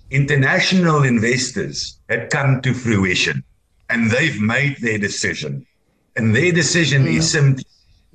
international 0.09 1.05
investors 1.05 2.01
have 2.09 2.29
come 2.29 2.61
to 2.61 2.75
fruition 2.75 3.43
and 3.89 4.11
they've 4.11 4.41
made 4.41 4.77
their 4.81 4.99
decision 4.99 5.65
and 6.17 6.35
their 6.35 6.53
decision 6.53 7.05
yeah. 7.05 7.19
is 7.19 7.31
simply 7.31 7.65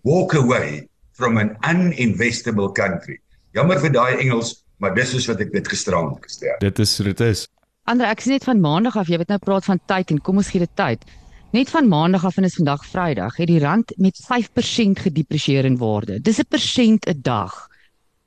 walk 0.03 0.33
away 0.33 0.87
from 1.13 1.37
an 1.37 1.57
uninvestable 1.63 2.71
country. 2.73 3.19
Jammer 3.53 3.79
vir 3.79 3.93
daai 3.93 4.21
Engels, 4.23 4.55
maar 4.81 4.95
dis 4.95 5.13
is 5.17 5.27
wat 5.29 5.41
ek 5.43 5.51
dit 5.53 5.67
gisterand 5.73 6.17
gestel. 6.23 6.55
Dit 6.63 6.79
is 6.79 6.95
dit 7.05 7.25
is. 7.25 7.45
Ander 7.89 8.09
ek 8.09 8.23
sê 8.23 8.35
net 8.35 8.45
van 8.47 8.61
maandag 8.61 8.97
af, 8.97 9.09
jy 9.09 9.19
weet 9.21 9.33
nou 9.33 9.41
praat 9.43 9.67
van 9.67 9.81
tyd 9.91 10.13
en 10.13 10.21
kom 10.25 10.39
ons 10.41 10.49
gee 10.53 10.63
dit 10.63 10.73
tyd. 10.79 11.03
Net 11.51 11.69
van 11.69 11.87
maandag 11.87 12.25
af 12.25 12.37
en 12.37 12.43
is 12.47 12.55
vandag 12.55 12.85
Vrydag, 12.85 13.35
het 13.35 13.47
die 13.47 13.59
rand 13.59 13.91
met 13.99 14.19
5% 14.23 15.01
gedepresieer 15.03 15.65
in 15.67 15.77
waarde. 15.77 16.21
Dis 16.21 16.39
'n 16.39 16.47
persent 16.47 17.05
'n 17.05 17.19
dag. 17.21 17.67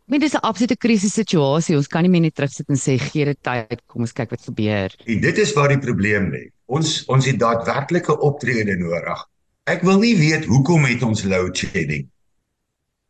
Ek 0.04 0.10
meen 0.10 0.20
dis 0.20 0.34
'n 0.34 0.44
absolute 0.44 0.76
krisis 0.76 1.12
situasie. 1.12 1.76
Ons 1.76 1.86
kan 1.86 2.02
nie 2.02 2.10
meer 2.10 2.20
net 2.20 2.34
terugsit 2.34 2.68
en 2.68 2.76
sê 2.76 2.98
gee 2.98 3.24
dit 3.24 3.38
tyd, 3.42 3.80
kom 3.86 4.00
ons 4.00 4.12
kyk 4.12 4.30
wat 4.30 4.42
gebeur. 4.44 4.94
En 5.06 5.20
dit 5.20 5.38
is 5.38 5.52
waar 5.52 5.68
die 5.68 5.78
probleem 5.78 6.30
lê. 6.32 6.50
Ons 6.66 7.04
ons 7.04 7.26
het 7.26 7.38
daadwerklike 7.38 8.20
optrede 8.20 8.76
nodig. 8.76 9.28
Ek 9.64 9.82
wil 9.82 9.98
nie 9.98 10.16
weet 10.16 10.44
hoekom 10.44 10.84
het 10.84 11.02
ons 11.02 11.24
load 11.24 11.56
shedding. 11.56 12.08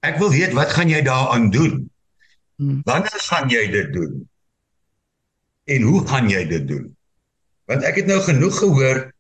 Ek 0.01 0.19
wil 0.19 0.31
weet 0.31 0.53
wat 0.53 0.69
gaan 0.69 0.89
jy 0.89 1.03
daaraan 1.03 1.51
doen? 1.51 1.91
Hmm. 2.57 2.81
Wanneer 2.85 3.21
gaan 3.21 3.49
jy 3.49 3.71
dit 3.71 3.93
doen? 3.93 4.29
En 5.65 5.83
hoe 5.83 6.07
gaan 6.07 6.29
jy 6.29 6.47
dit 6.47 6.69
doen? 6.69 6.97
Want 7.67 7.83
ek 7.83 7.95
het 7.97 8.07
nou 8.07 8.21
genoeg 8.21 8.59
gehoor 8.59 9.14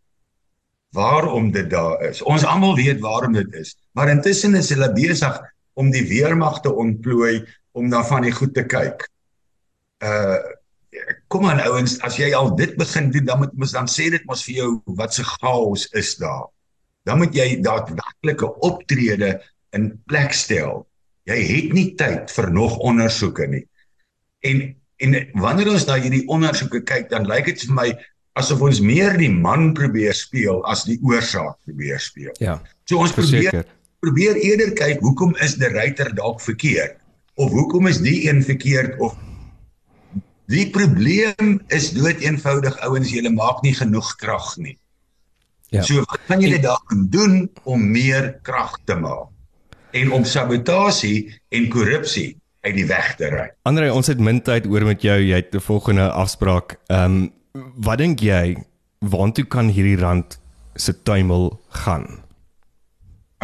waarom 0.95 1.51
dit 1.55 1.69
daar 1.71 2.03
is. 2.09 2.23
Ons 2.23 2.47
almal 2.47 2.77
weet 2.79 3.03
waarom 3.03 3.35
dit 3.35 3.55
is, 3.61 3.75
maar 3.93 4.13
intussen 4.13 4.55
is 4.55 4.71
hulle 4.73 4.93
besig 4.95 5.41
om 5.75 5.91
die 5.91 6.05
weermag 6.09 6.61
te 6.63 6.73
ontplooi 6.73 7.43
om 7.75 7.89
na 7.91 8.05
van 8.07 8.23
die 8.27 8.35
goed 8.35 8.55
te 8.55 8.67
kyk. 8.67 9.09
uh 10.05 10.39
kom 11.29 11.49
aan 11.51 11.59
ouens, 11.67 11.97
as 12.07 12.15
jy 12.21 12.29
al 12.39 12.53
dit 12.55 12.77
begin 12.79 13.09
doen, 13.11 13.25
dan 13.27 13.41
moet 13.41 13.55
mens 13.59 13.73
dan 13.75 13.89
sê 13.91 14.07
dit 14.15 14.23
mos 14.29 14.45
vir 14.47 14.61
jou 14.61 14.69
wat 14.99 15.15
se 15.17 15.25
chaos 15.27 15.89
is 15.99 16.13
daar. 16.21 16.47
Dan 17.05 17.19
moet 17.19 17.35
jy 17.35 17.49
daadwerklike 17.65 18.49
optrede 18.63 19.33
in 19.75 19.91
plek 20.07 20.33
stel. 20.33 20.85
Jy 21.29 21.39
het 21.49 21.75
nie 21.75 21.89
tyd 21.99 22.31
vir 22.31 22.51
nog 22.55 22.79
ondersoeke 22.79 23.49
nie. 23.51 23.65
En 24.47 24.63
en 25.03 25.17
wanneer 25.43 25.73
ons 25.73 25.85
na 25.89 25.97
hierdie 25.99 26.23
ondersoeke 26.31 26.85
kyk, 26.87 27.09
dan 27.11 27.27
lyk 27.27 27.49
dit 27.51 27.65
vir 27.67 27.75
my 27.75 27.89
asof 28.35 28.61
ons 28.61 28.81
meer 28.81 29.17
die 29.19 29.31
man 29.31 29.73
probeer 29.75 30.14
speel 30.14 30.64
as 30.67 30.85
die 30.85 30.99
oorsaak 31.03 31.57
probeer 31.64 32.00
speel. 32.00 32.33
Ja. 32.43 32.61
So 32.88 32.99
ons 32.99 33.14
Verseker. 33.14 33.50
probeer 33.50 33.73
probeer 34.05 34.37
eerder 34.37 34.75
kyk 34.76 35.00
hoekom 35.00 35.37
is 35.41 35.55
die 35.57 35.71
ryter 35.73 36.11
dalk 36.14 36.43
verkeerd 36.45 36.99
of 37.41 37.50
hoekom 37.50 37.87
is 37.88 38.03
die 38.05 38.29
een 38.29 38.43
verkeerd 38.45 38.99
of 39.00 39.17
Die 40.53 40.67
probleem 40.69 41.61
is 41.73 41.88
dood 41.97 42.21
eenvoudig 42.21 42.75
ouens, 42.85 43.09
julle 43.14 43.33
maak 43.33 43.62
nie 43.64 43.73
genoeg 43.73 44.11
krag 44.21 44.50
nie. 44.61 44.76
Ja. 45.73 45.83
So 45.83 46.05
wat 46.05 46.21
kan 46.29 46.43
julle 46.45 46.61
daaraan 46.61 47.07
doen 47.11 47.37
om 47.64 47.87
meer 47.95 48.35
krag 48.45 48.76
te 48.85 48.97
maak 48.99 49.33
en 49.97 50.12
om 50.12 50.26
sabotasie 50.29 51.33
en 51.55 51.71
korrupsie 51.73 52.35
uit 52.67 52.75
die 52.76 52.87
weg 52.91 53.14
te 53.17 53.31
ry? 53.33 53.47
Andre, 53.64 53.88
ons 53.95 54.11
het 54.12 54.21
min 54.21 54.43
tyd 54.45 54.69
oor 54.69 54.85
met 54.85 55.03
jou. 55.03 55.17
Jy 55.17 55.41
het 55.41 55.55
'n 55.55 55.64
volgende 55.64 56.11
afspraak. 56.12 56.76
Ehm 56.93 57.05
um, 57.05 57.33
wat 57.54 58.00
dink 58.02 58.23
jy 58.25 58.56
waartoe 59.04 59.46
kan 59.46 59.68
hierdie 59.70 59.99
rand 60.00 60.38
se 60.76 60.94
tuimel 61.06 61.52
gaan? 61.84 62.06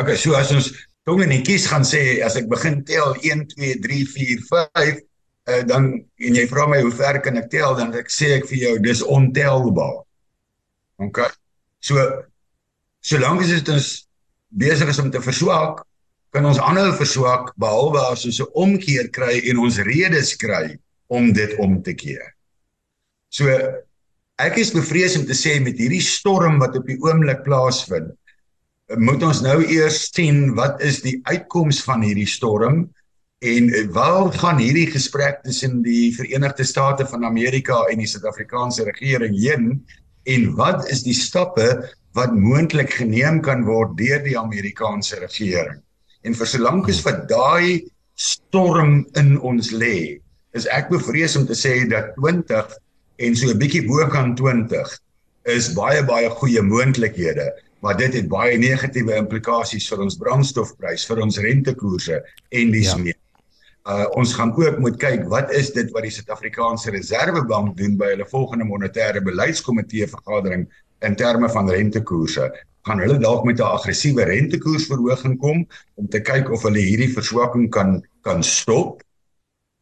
Okay, 0.00 0.16
so 0.16 0.34
as 0.34 0.50
ons 0.54 0.70
tong 1.06 1.22
en 1.22 1.34
kies 1.46 1.68
gaan 1.70 1.84
sê 1.86 2.18
as 2.24 2.36
ek 2.40 2.48
begin 2.50 2.80
tel 2.88 3.14
1 3.22 3.46
2 3.54 3.76
3 3.84 4.00
4 4.14 4.42
5 4.48 4.98
uh, 5.50 5.62
dan 5.68 5.92
en 6.00 6.38
jy 6.38 6.46
vra 6.50 6.66
my 6.70 6.80
hoe 6.82 6.94
ver 6.94 7.20
kan 7.22 7.38
ek 7.38 7.50
tel 7.52 7.76
dan 7.78 7.94
ek 7.98 8.10
sê 8.10 8.34
ek 8.38 8.48
vir 8.50 8.58
jou 8.64 8.74
dis 8.82 9.02
ontelbaar. 9.04 10.00
OK. 11.06 11.22
So 11.84 12.02
solank 13.06 13.44
as 13.44 13.54
dit 13.54 13.70
ons 13.72 13.90
besig 14.50 14.90
is 14.90 14.98
om 14.98 15.12
te 15.14 15.22
verswak, 15.22 15.84
kan 16.34 16.46
ons 16.46 16.58
aanhou 16.58 16.90
verswak 16.98 17.54
behalwe 17.62 18.02
as 18.10 18.26
ons 18.26 18.40
'n 18.42 18.50
omkeer 18.54 19.10
kry 19.14 19.38
en 19.50 19.62
ons 19.62 19.78
redes 19.86 20.34
kry 20.34 20.74
om 21.06 21.32
dit 21.32 21.54
om 21.58 21.78
te 21.82 21.94
keer. 21.94 22.34
So 23.30 23.46
ek 24.47 24.59
is 24.62 24.73
bevrees 24.75 25.16
om 25.18 25.26
te 25.28 25.37
sê 25.37 25.59
met 25.62 25.78
hierdie 25.78 26.04
storm 26.04 26.59
wat 26.62 26.76
op 26.78 26.87
die 26.88 26.99
oomblik 27.04 27.44
plaasvind, 27.44 28.12
moet 28.99 29.23
ons 29.23 29.42
nou 29.44 29.61
eers 29.62 30.06
sien 30.11 30.54
wat 30.56 30.80
is 30.82 31.02
die 31.04 31.20
uitkoms 31.30 31.82
van 31.87 32.02
hierdie 32.02 32.28
storm 32.28 32.88
En 33.40 33.92
waar 33.92 34.32
gaan 34.32 34.59
hierdie 34.61 34.90
gesprek 34.92 35.38
tussen 35.42 35.80
die 35.82 36.12
Verenigde 36.12 36.64
State 36.64 37.06
van 37.09 37.25
Amerika 37.25 37.78
en 37.88 38.02
die 38.02 38.09
Suid-Afrikaanse 38.09 38.85
regering 38.85 39.32
heen 39.32 39.70
en 40.28 40.42
wat 40.59 40.85
is 40.92 41.00
die 41.06 41.16
stappe 41.16 41.70
wat 42.12 42.35
moontlik 42.37 42.92
geneem 42.92 43.40
kan 43.40 43.64
word 43.64 43.97
deur 43.97 44.20
die 44.26 44.37
Amerikaanse 44.37 45.23
regering? 45.23 45.80
En 46.20 46.37
vir 46.37 46.50
solank 46.52 46.90
as 46.92 47.00
wat 47.06 47.25
daai 47.32 47.88
storm 48.20 49.06
in 49.16 49.38
ons 49.40 49.73
lê, 49.73 50.20
is 50.52 50.68
ek 50.68 50.92
bevrees 50.92 51.38
om 51.40 51.49
te 51.49 51.56
sê 51.56 51.88
dat 51.88 52.12
20 52.20 52.76
en 53.20 53.36
so 53.36 53.50
'n 53.52 53.58
bietjie 53.58 53.86
bo 53.86 54.06
kan 54.08 54.34
20 54.34 54.98
is 55.56 55.72
baie 55.76 56.04
baie 56.04 56.30
goeie 56.40 56.62
moontlikhede 56.62 57.48
maar 57.80 57.96
dit 57.96 58.12
het 58.12 58.28
baie 58.28 58.58
negatiewe 58.58 59.16
implikasies 59.16 59.88
vir 59.88 60.02
ons 60.04 60.16
brandstofprys, 60.20 61.06
vir 61.08 61.22
ons 61.24 61.38
rentekoerse 61.38 62.20
en 62.50 62.70
dis 62.70 62.92
ja. 62.92 62.96
meer 62.96 63.20
uh, 63.88 64.06
ons 64.16 64.32
gaan 64.34 64.52
ook 64.56 64.78
moet 64.78 64.96
kyk 65.00 65.26
wat 65.32 65.52
is 65.56 65.72
dit 65.76 65.90
wat 65.94 66.04
die 66.06 66.14
Suid-Afrikaanse 66.14 66.92
Reserwebank 66.94 67.76
doen 67.78 67.96
by 68.00 68.14
hulle 68.14 68.28
volgende 68.28 68.66
monetêre 68.68 69.22
beleidskomitee 69.24 70.08
vergadering 70.10 70.66
in 71.06 71.16
terme 71.16 71.48
van 71.48 71.70
rentekoerse. 71.70 72.50
Gaan 72.88 73.00
hulle 73.00 73.18
dalk 73.18 73.44
met 73.44 73.60
'n 73.60 73.72
aggressiewe 73.76 74.24
rentekoersverhoging 74.24 75.38
kom 75.38 75.66
om 75.94 76.08
te 76.08 76.20
kyk 76.20 76.50
of 76.50 76.62
hulle 76.62 76.80
hierdie 76.80 77.12
verswakking 77.12 77.70
kan 77.70 78.02
kan 78.22 78.42
stop 78.42 79.02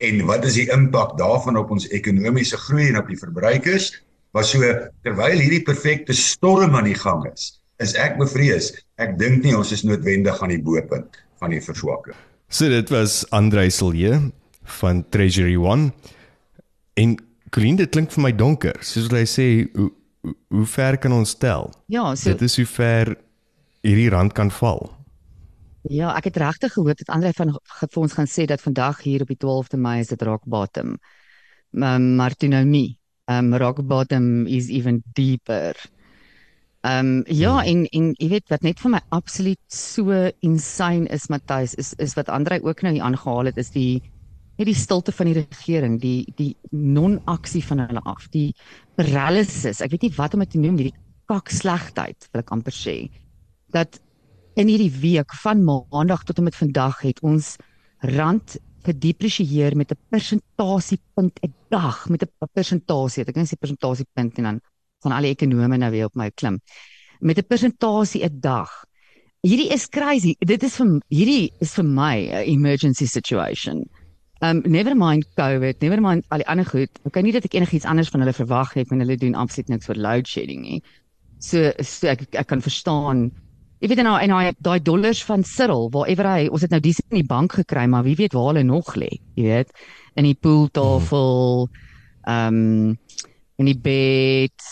en 0.05 0.21
wat 0.31 0.45
is 0.47 0.59
die 0.61 0.69
impak 0.75 1.17
daarvan 1.19 1.59
op 1.61 1.73
ons 1.75 1.89
ekonomiese 1.95 2.61
groei 2.69 2.89
en 2.89 3.01
op 3.01 3.11
die 3.11 3.19
verbruikers 3.19 3.91
maar 4.37 4.45
so 4.47 4.63
terwyl 5.03 5.41
hierdie 5.41 5.65
perfekte 5.67 6.15
storm 6.15 6.77
aan 6.79 6.91
die 6.91 6.99
gang 6.99 7.27
is 7.33 7.57
is 7.83 7.97
ek 7.99 8.19
bevrees 8.21 8.73
ek 9.03 9.19
dink 9.19 9.45
nie 9.45 9.57
ons 9.59 9.75
is 9.75 9.87
noodwendig 9.87 10.43
aan 10.43 10.55
die 10.55 10.63
bo-punt 10.63 11.23
van 11.43 11.55
die 11.55 11.63
verswakking 11.63 12.19
So 12.49 12.69
dit 12.69 12.89
was 12.89 13.27
Andre 13.29 13.71
Silje 13.71 14.31
van 14.63 15.05
Treasury 15.09 15.57
One. 15.57 15.93
En 16.95 17.19
Colleen, 17.51 17.77
dit 17.77 17.91
klink 17.91 18.13
vir 18.13 18.23
my 18.25 18.33
donker. 18.33 18.77
Soos 18.81 19.11
wat 19.11 19.19
hy 19.21 19.27
sê, 19.29 19.47
hoe, 19.77 19.91
hoe, 20.25 20.35
hoe 20.57 20.65
ver 20.69 20.97
kan 21.01 21.13
ons 21.13 21.35
tel? 21.37 21.69
Ja, 21.93 22.15
so 22.17 22.33
Dit 22.33 22.47
is 22.49 22.57
hoe 22.57 22.65
ver 22.69 23.13
hierdie 23.85 24.09
rand 24.13 24.33
kan 24.33 24.51
val. 24.53 24.89
Ja, 25.89 26.13
ek 26.17 26.31
het 26.31 26.41
regtig 26.41 26.73
gehoor 26.75 26.97
dat 26.99 27.11
Andre 27.13 27.33
van 27.37 27.55
vir 27.81 28.01
ons 28.03 28.17
gaan 28.17 28.29
sê 28.31 28.47
dat 28.49 28.63
vandag 28.63 29.03
hier 29.05 29.25
op 29.25 29.31
die 29.33 29.39
12de 29.41 29.81
Mei 29.81 30.01
is 30.01 30.13
dit 30.13 30.23
rock 30.23 30.45
bottom. 30.45 30.97
Maar 31.71 32.01
maar 32.01 32.35
toe 32.35 32.49
nou 32.49 32.65
nie. 32.65 32.99
Um 33.29 33.55
rock 33.55 33.83
bottom 33.87 34.47
is 34.47 34.69
even 34.69 35.03
deeper. 35.15 35.77
Um 36.87 37.25
ja, 37.27 37.65
en 37.65 37.87
en 37.87 38.13
jy 38.19 38.29
weet 38.29 38.49
wat 38.49 38.63
net 38.63 38.81
vir 38.81 38.91
my 38.91 39.01
absoluut 39.11 39.61
so 39.69 40.31
insane 40.41 41.09
is 41.13 41.29
Matthys 41.29 41.75
is 41.75 41.95
is 41.99 42.15
wat 42.17 42.29
Andre 42.29 42.63
ook 42.63 42.83
nou 42.83 42.93
hier 42.93 43.03
aangehaal 43.03 43.51
het 43.51 43.59
is 43.59 43.71
die 43.71 44.03
net 44.59 44.67
die 44.67 44.75
stilte 44.75 45.13
van 45.15 45.29
die 45.31 45.39
regering, 45.39 46.01
die 46.03 46.27
die 46.37 46.57
non-aksie 46.71 47.63
van 47.63 47.85
hulle 47.85 48.03
af, 48.11 48.27
die 48.35 48.55
paralysis. 48.99 49.81
Ek 49.81 49.93
weet 49.95 50.09
nie 50.09 50.17
wat 50.17 50.35
om 50.35 50.43
dit 50.43 50.51
te 50.51 50.59
noem, 50.63 50.81
die 50.81 50.95
kakslegtheid 51.31 52.27
wil 52.33 52.43
ek 52.43 52.51
amper 52.57 52.75
sê. 52.75 52.97
Dat 53.75 54.01
in 54.59 54.67
hierdie 54.67 54.93
week 55.01 55.35
van 55.43 55.61
maandag 55.63 56.25
tot 56.27 56.41
en 56.41 56.49
met 56.49 56.57
vandag 56.59 57.03
het 57.07 57.21
ons 57.23 57.55
rand 58.19 58.57
gedepresieer 58.87 59.77
met 59.77 59.93
'n 59.93 60.01
persentasiepunt 60.11 61.39
'n 61.43 61.55
dag 61.71 62.09
met 62.09 62.23
'n 62.23 62.49
persentasie. 62.53 63.23
Ek 63.23 63.35
kan 63.35 63.43
nie 63.43 63.51
sê 63.51 63.59
persentasiepunt 63.59 64.39
en 64.39 64.45
dan 64.45 64.61
van 65.03 65.13
al 65.13 65.23
die 65.23 65.31
ekonome 65.31 65.77
nou 65.77 65.91
weer 65.91 66.07
op 66.07 66.15
my 66.15 66.31
klim. 66.31 66.61
Met 67.21 67.39
'n 67.39 67.47
persentasie 67.47 68.25
'n 68.25 68.41
dag. 68.41 68.71
Hierdie 69.43 69.71
is 69.71 69.89
crazy. 69.89 70.35
Dit 70.39 70.63
is 70.63 70.77
vir 70.77 71.01
hierdie 71.09 71.53
is 71.61 71.75
vir 71.75 71.85
my 71.85 72.17
'n 72.17 72.49
emergency 72.49 73.07
situation. 73.07 73.89
Um 74.41 74.63
never 74.67 74.97
mind 74.97 75.27
COVID, 75.35 75.81
never 75.81 76.01
mind 76.01 76.25
al 76.29 76.39
die 76.39 76.49
ander 76.49 76.67
goed. 76.67 76.91
Okay, 77.05 77.23
nie 77.23 77.33
dat 77.33 77.45
ek 77.45 77.55
enigiets 77.55 77.85
anders 77.85 78.09
van 78.09 78.21
hulle 78.21 78.33
verwag 78.33 78.75
het 78.75 78.91
en 78.91 78.99
hulle 78.99 79.17
doen 79.17 79.35
absoluut 79.35 79.69
niks 79.69 79.87
vir 79.87 79.97
load 79.97 80.27
shedding 80.27 80.63
nie. 80.63 80.83
So, 81.39 81.73
so 81.79 82.07
ek 82.07 82.35
ek 82.35 82.47
kan 82.47 82.61
verstaan. 82.61 83.31
Jy 83.79 83.89
weet 83.93 84.03
nou 84.03 84.17
en 84.19 84.33
daai 84.35 84.57
daai 84.59 84.81
dollars 84.83 85.21
van 85.29 85.45
Cyril, 85.47 85.87
whatever 85.95 86.27
hy, 86.27 86.49
ons 86.51 86.65
het 86.67 86.73
nou 86.75 86.81
dis 86.83 86.99
in 87.05 87.21
die 87.21 87.29
bank 87.29 87.61
gekry, 87.61 87.87
maar 87.87 88.03
wie 88.07 88.17
weet 88.19 88.35
waar 88.35 88.51
hulle 88.51 88.65
nog 88.67 88.91
lê, 88.99 89.13
jy 89.39 89.45
weet, 89.47 89.71
in 90.19 90.27
die 90.27 90.35
pooltafel, 90.35 91.69
ehm 92.27 92.59
um, 92.59 92.99
in 93.59 93.67
die 93.67 93.79
bed, 93.79 94.67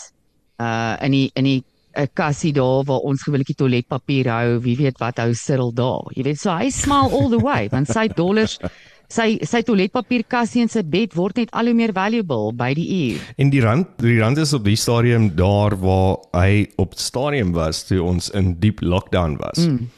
uh 0.63 0.95
in 1.03 1.15
die 1.15 1.25
in 1.35 1.47
die 1.47 1.63
'n 1.97 2.11
kassie 2.13 2.53
daar 2.53 2.83
waar 2.85 3.05
ons 3.09 3.23
gewilletjie 3.25 3.55
toiletpapier 3.57 4.29
hou, 4.29 4.59
wie 4.61 4.75
weet 4.77 4.99
wat 5.01 5.17
hou 5.17 5.33
Cyril 5.33 5.73
daar. 5.73 6.05
Jy 6.13 6.23
weet, 6.27 6.39
so 6.39 6.53
hy 6.53 6.69
smile 6.69 7.09
all 7.11 7.29
the 7.29 7.41
way 7.41 7.69
want 7.73 7.89
sy 7.89 8.07
dollars 8.07 8.59
sy 9.07 9.37
sy 9.47 9.61
toiletpapierkassie 9.63 10.61
en 10.65 10.71
sy 10.71 10.83
bed 10.83 11.15
word 11.15 11.39
net 11.39 11.51
al 11.55 11.69
hoe 11.69 11.77
meer 11.77 11.93
valuable 11.95 12.51
by 12.57 12.73
die 12.77 12.87
uur. 12.97 13.21
En 13.39 13.51
die 13.53 13.61
rand, 13.63 13.87
die 14.03 14.19
rand 14.19 14.39
is 14.41 14.53
op 14.53 14.65
die 14.67 14.77
stadium 14.79 15.29
daar 15.35 15.77
waar 15.79 16.17
hy 16.35 16.67
op 16.81 16.97
stadium 16.99 17.53
was 17.55 17.85
toe 17.87 18.01
ons 18.03 18.29
in 18.35 18.55
diep 18.59 18.83
lockdown 18.83 19.37
was. 19.41 19.63
Mm. 19.63 19.89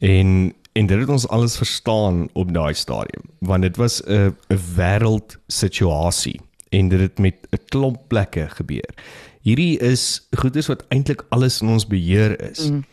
En 0.00 0.54
en 0.78 0.86
dit 0.86 1.00
het 1.00 1.08
ons 1.10 1.24
alles 1.34 1.56
verstaan 1.58 2.28
op 2.38 2.52
daai 2.54 2.74
stadium 2.74 3.24
want 3.42 3.62
dit 3.62 3.76
was 3.76 4.02
'n 4.04 4.34
'n 4.52 4.60
wêreld 4.76 5.38
situasie 5.46 6.40
en 6.70 6.88
dit 6.88 7.00
het 7.00 7.18
met 7.18 7.34
'n 7.50 7.60
klomp 7.68 8.08
plekke 8.08 8.48
gebeur. 8.48 8.90
Hierdie 9.42 9.78
is 9.78 10.28
goeders 10.36 10.66
wat 10.66 10.84
eintlik 10.88 11.24
alles 11.28 11.62
in 11.62 11.68
ons 11.68 11.86
beheer 11.86 12.50
is. 12.50 12.70
Mm. 12.70 12.84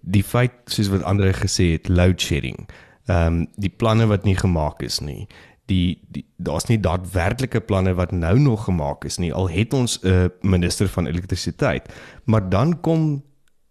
Die 0.00 0.24
feit 0.24 0.52
soos 0.66 0.88
wat 0.88 1.02
ander 1.02 1.34
gesê 1.34 1.72
het, 1.72 1.88
load 1.88 2.20
shedding. 2.20 2.68
Ehm 3.06 3.26
um, 3.26 3.46
die 3.56 3.70
planne 3.70 4.06
wat 4.06 4.24
nie 4.24 4.36
gemaak 4.36 4.82
is 4.82 5.00
nie. 5.00 5.26
Die, 5.66 6.02
die 6.08 6.24
daar's 6.36 6.68
nie 6.68 6.80
daadwerklike 6.80 7.60
planne 7.60 7.94
wat 7.94 8.12
nou 8.12 8.38
nog 8.38 8.64
gemaak 8.64 9.04
is 9.04 9.18
nie. 9.18 9.32
Al 9.32 9.50
het 9.50 9.72
ons 9.72 9.98
'n 10.02 10.08
uh, 10.08 10.26
minister 10.40 10.88
van 10.88 11.06
elektrisiteit, 11.06 11.92
maar 12.24 12.48
dan 12.48 12.80
kom 12.80 13.22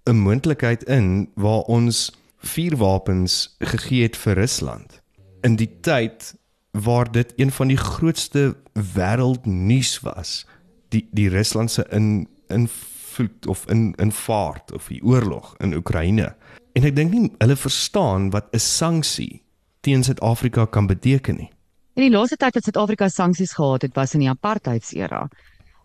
'n 0.04 0.16
moontlikheid 0.16 0.84
in 0.84 1.30
waar 1.36 1.62
ons 1.62 2.12
vuurwapens 2.38 3.56
gegee 3.60 4.04
het 4.04 4.18
vir 4.18 4.34
Rusland. 4.34 5.02
In 5.42 5.56
die 5.56 5.80
tyd 5.82 6.36
waar 6.72 7.12
dit 7.12 7.34
een 7.36 7.52
van 7.52 7.68
die 7.68 7.78
grootste 7.78 8.56
wêreldnuus 8.74 10.00
was, 10.02 10.46
die 10.90 11.08
die 11.12 11.30
Rusland 11.30 11.72
se 11.72 11.86
in 11.90 12.28
invloed 12.48 13.48
of 13.48 13.66
in 13.70 13.94
invaart 13.96 14.74
of 14.74 14.88
die 14.88 15.04
oorlog 15.04 15.56
in 15.58 15.74
Oekraïne. 15.74 16.36
En 16.74 16.86
ek 16.88 16.96
dink 16.96 17.12
nie 17.12 17.30
hulle 17.42 17.58
verstaan 17.60 18.30
wat 18.32 18.48
'n 18.56 18.60
sanksie 18.60 19.44
teen 19.82 20.04
Suid-Afrika 20.04 20.66
kan 20.66 20.88
beteken 20.88 21.36
nie. 21.36 21.52
In 21.94 22.04
die 22.08 22.18
laaste 22.18 22.38
tyd 22.38 22.54
wat 22.56 22.64
Suid-Afrika 22.64 23.10
sanksies 23.10 23.54
gehad 23.54 23.82
het, 23.82 23.96
was 23.96 24.14
in 24.14 24.24
die 24.24 24.30
apartheidsera. 24.30 25.28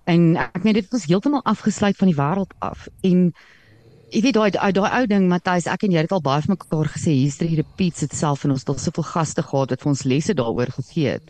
En 0.04 0.36
ek 0.36 0.62
meen 0.62 0.74
dit 0.74 0.90
was 0.90 1.06
heeltemal 1.10 1.42
afgesluit 1.42 1.96
van 1.96 2.08
die 2.08 2.16
wêreld 2.16 2.52
af. 2.58 2.86
En 3.02 3.32
jy 4.10 4.20
weet 4.22 4.34
daai 4.34 4.72
daai 4.72 4.90
ou 5.00 5.06
ding 5.06 5.28
Matthys, 5.28 5.66
ek 5.66 5.82
en 5.82 5.90
jy 5.90 6.04
het 6.06 6.12
al 6.12 6.22
baie 6.22 6.42
vir 6.42 6.54
mekaar 6.54 6.92
gesê 6.94 7.10
history 7.10 7.56
repeats 7.56 8.02
itself 8.02 8.44
en 8.44 8.54
ons 8.54 8.60
het 8.60 8.68
al 8.68 8.78
soveel 8.78 9.02
gaste 9.02 9.42
gehad 9.42 9.70
wat 9.70 9.82
vir 9.82 9.90
ons 9.90 10.04
lesse 10.04 10.34
daaroor 10.34 10.70
gegee 10.70 11.18
het. 11.18 11.26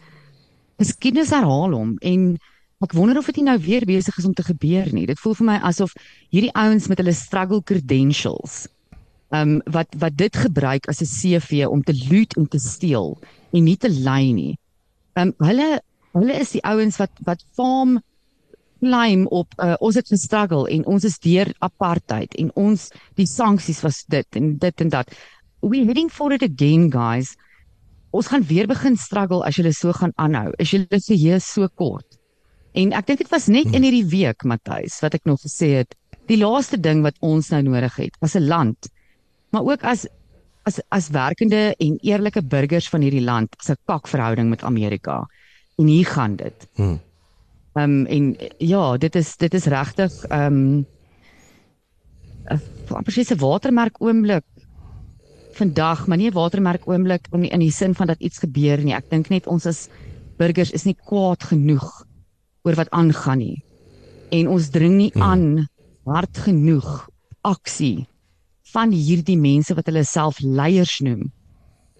Geskiedenis 0.78 1.32
herhaal 1.32 1.72
hom 1.72 1.96
en 2.02 2.36
ek 2.84 2.92
wonder 2.92 3.16
of 3.16 3.26
dit 3.32 3.40
nou 3.40 3.58
weer 3.58 3.86
besig 3.88 4.18
is 4.18 4.28
om 4.28 4.34
te 4.34 4.44
gebeur 4.44 4.92
nie. 4.92 5.06
Dit 5.06 5.18
voel 5.18 5.34
vir 5.34 5.46
my 5.46 5.58
asof 5.64 5.96
hierdie 6.28 6.52
ouens 6.52 6.88
met 6.88 6.98
hulle 7.00 7.16
struggle 7.16 7.62
credentials 7.64 8.66
um, 9.34 9.60
wat 9.64 9.88
wat 9.98 10.16
dit 10.16 10.36
gebruik 10.36 10.88
as 10.88 11.00
'n 11.00 11.10
CV 11.18 11.66
om 11.66 11.82
te 11.82 11.94
loot 12.10 12.36
en 12.36 12.48
te 12.48 12.58
steel 12.58 13.18
en 13.52 13.64
nie 13.64 13.76
te 13.76 13.88
lei 13.88 14.32
nie. 14.32 14.58
Um, 15.14 15.34
hulle 15.38 15.80
hulle 16.12 16.34
is 16.40 16.50
die 16.50 16.62
ouens 16.64 16.96
wat 16.96 17.10
wat 17.24 17.44
farm 17.54 18.00
claim 18.80 19.26
op 19.26 19.48
uh, 19.58 19.74
ons 19.80 19.94
het 19.94 20.08
gestruggle 20.08 20.68
en 20.70 20.84
ons 20.86 21.04
is 21.04 21.18
deur 21.18 21.48
apartheid 21.58 22.34
en 22.34 22.50
ons 22.54 22.90
die 23.16 23.26
sanksies 23.26 23.82
was 23.82 24.04
dit 24.08 24.26
en 24.36 24.56
dit 24.58 24.80
en 24.80 24.88
dat. 24.88 25.10
We 25.60 25.84
heading 25.84 26.10
for 26.10 26.32
it 26.32 26.42
again 26.42 26.90
guys. 26.92 27.34
Ons 28.10 28.26
gaan 28.26 28.44
weer 28.46 28.66
begin 28.66 28.96
struggle 28.96 29.44
as 29.44 29.56
julle 29.56 29.72
so 29.72 29.92
gaan 29.92 30.12
aanhou. 30.16 30.52
Is 30.58 30.70
julle 30.70 31.00
se 31.00 31.14
hier 31.14 31.40
so 31.40 31.68
kort? 31.74 32.18
En 32.76 32.92
ek 32.92 33.06
dink 33.06 33.18
dit 33.18 33.32
was 33.32 33.48
net 33.48 33.72
in 33.72 33.82
hierdie 33.82 34.06
week 34.06 34.44
Matthys 34.44 35.00
wat 35.00 35.14
ek 35.14 35.24
nog 35.24 35.40
gesê 35.40 35.80
het, 35.80 35.96
die 36.28 36.36
laaste 36.36 36.76
ding 36.76 37.02
wat 37.02 37.16
ons 37.24 37.50
nou 37.50 37.62
nodig 37.62 37.96
het 37.96 38.16
as 38.20 38.36
'n 38.36 38.46
land 38.46 38.90
maar 39.56 39.72
ook 39.72 39.84
as 39.88 40.04
as 40.66 40.80
as 40.90 41.08
werkende 41.14 41.74
en 41.78 41.98
eerlike 42.02 42.42
burgers 42.42 42.88
van 42.90 43.00
hierdie 43.00 43.24
land 43.24 43.54
se 43.62 43.76
kakverhouding 43.86 44.48
met 44.50 44.64
Amerika. 44.66 45.22
En 45.76 45.86
hier 45.86 46.06
gaan 46.06 46.36
dit. 46.36 46.68
Hmm. 46.74 47.00
Ehm 47.76 47.90
um, 47.90 48.06
en 48.06 48.36
ja, 48.58 48.96
dit 48.96 49.14
is 49.14 49.36
dit 49.36 49.54
is 49.54 49.64
regtig 49.64 50.24
ehm 50.28 50.52
um, 50.52 50.86
'n 52.96 53.02
presiese 53.02 53.36
watermerk 53.36 54.00
oomblik 54.00 54.44
vandag, 55.52 56.06
maar 56.06 56.16
nie 56.16 56.30
'n 56.30 56.34
watermerk 56.34 56.88
oomblik 56.88 57.26
in 57.32 57.40
die, 57.40 57.50
in 57.50 57.60
die 57.60 57.70
sin 57.70 57.94
van 57.94 58.06
dat 58.06 58.20
iets 58.20 58.38
gebeur 58.38 58.84
nie. 58.84 58.94
Ek 58.94 59.10
dink 59.10 59.28
net 59.28 59.46
ons 59.46 59.66
as 59.66 59.88
burgers 60.36 60.70
is 60.70 60.84
nie 60.84 60.96
kwaad 61.04 61.42
genoeg 61.42 62.04
oor 62.62 62.74
wat 62.74 62.90
aangaan 62.90 63.38
nie. 63.38 63.62
En 64.30 64.48
ons 64.48 64.68
dring 64.70 64.96
nie 64.96 65.10
hmm. 65.12 65.22
aan 65.22 65.68
hard 66.04 66.38
genoeg 66.38 67.08
aksie 67.40 68.06
van 68.72 68.92
hierdie 68.94 69.38
mense 69.38 69.74
wat 69.74 69.86
hulle 69.90 70.04
self 70.04 70.40
leiers 70.40 70.98
noem. 71.00 71.28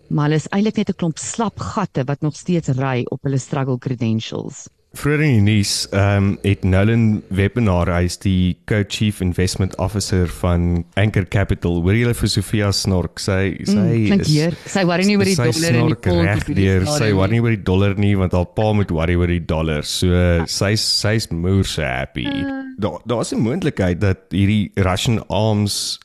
Maar 0.09 0.29
hulle 0.29 0.41
is 0.43 0.49
eintlik 0.55 0.77
net 0.77 0.91
'n 0.91 1.01
klomp 1.01 1.19
slap 1.19 1.59
gatte 1.59 2.05
wat 2.07 2.23
nog 2.23 2.37
steeds 2.37 2.69
ry 2.79 3.05
op 3.11 3.23
hulle 3.23 3.39
struggle 3.39 3.79
credentials. 3.79 4.67
Vroeger 4.97 5.23
in 5.27 5.45
die 5.45 5.53
nuus, 5.53 5.89
ehm 5.91 6.17
um, 6.17 6.39
het 6.43 6.63
Nolan 6.65 7.23
Webinar 7.29 7.91
hy 7.93 8.07
is 8.09 8.17
die 8.23 8.57
co-chief 8.65 9.21
investment 9.21 9.77
officer 9.83 10.29
van 10.41 10.85
Anchor 10.95 11.27
Capital. 11.29 11.83
Hoor 11.83 11.99
jy 11.99 12.15
vir 12.15 12.29
Sofia 12.33 12.71
Snork? 12.73 13.21
Sy 13.21 13.59
sy 13.65 13.77
mm, 13.77 14.25
is 14.25 14.73
sy 14.73 14.85
worry 14.89 15.05
nie 15.05 15.19
oor 15.19 15.29
die 15.29 15.37
dollar 15.37 15.79
en 15.83 15.91
die 15.93 15.99
pond 16.07 16.49
nie. 16.49 16.71
Sy 16.87 17.11
worry 17.13 17.37
nie 17.37 17.43
oor 17.45 17.57
die 17.57 17.67
dollar 17.67 17.95
nie 18.01 18.15
want 18.17 18.33
haar 18.33 18.49
pa 18.57 18.73
moet 18.73 18.95
worry 18.95 19.19
oor 19.21 19.27
die 19.27 19.45
dollar. 19.45 19.83
So 19.83 20.47
sy's 20.47 20.81
sy's 20.81 21.29
moer 21.31 21.65
so 21.65 21.83
happy. 21.83 22.25
Uh. 22.25 22.63
Daar 22.79 23.01
daar's 23.05 23.35
'n 23.35 23.43
moontlikheid 23.43 24.01
dat 24.01 24.31
hierdie 24.31 24.73
Russian 24.77 25.21
arms 25.29 25.99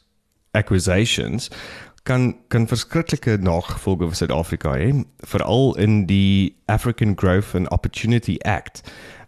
acquisitions 0.51 1.49
kan 2.03 2.35
kan 2.47 2.67
verskriklike 2.67 3.37
nagevolge 3.37 4.07
vir 4.09 4.17
Suid-Afrika 4.17 4.73
hê, 4.73 4.89
veral 5.27 5.75
in 5.77 6.05
die 6.09 6.55
African 6.65 7.15
Growth 7.15 7.55
and 7.55 7.69
Opportunity 7.69 8.37
Act. 8.45 8.81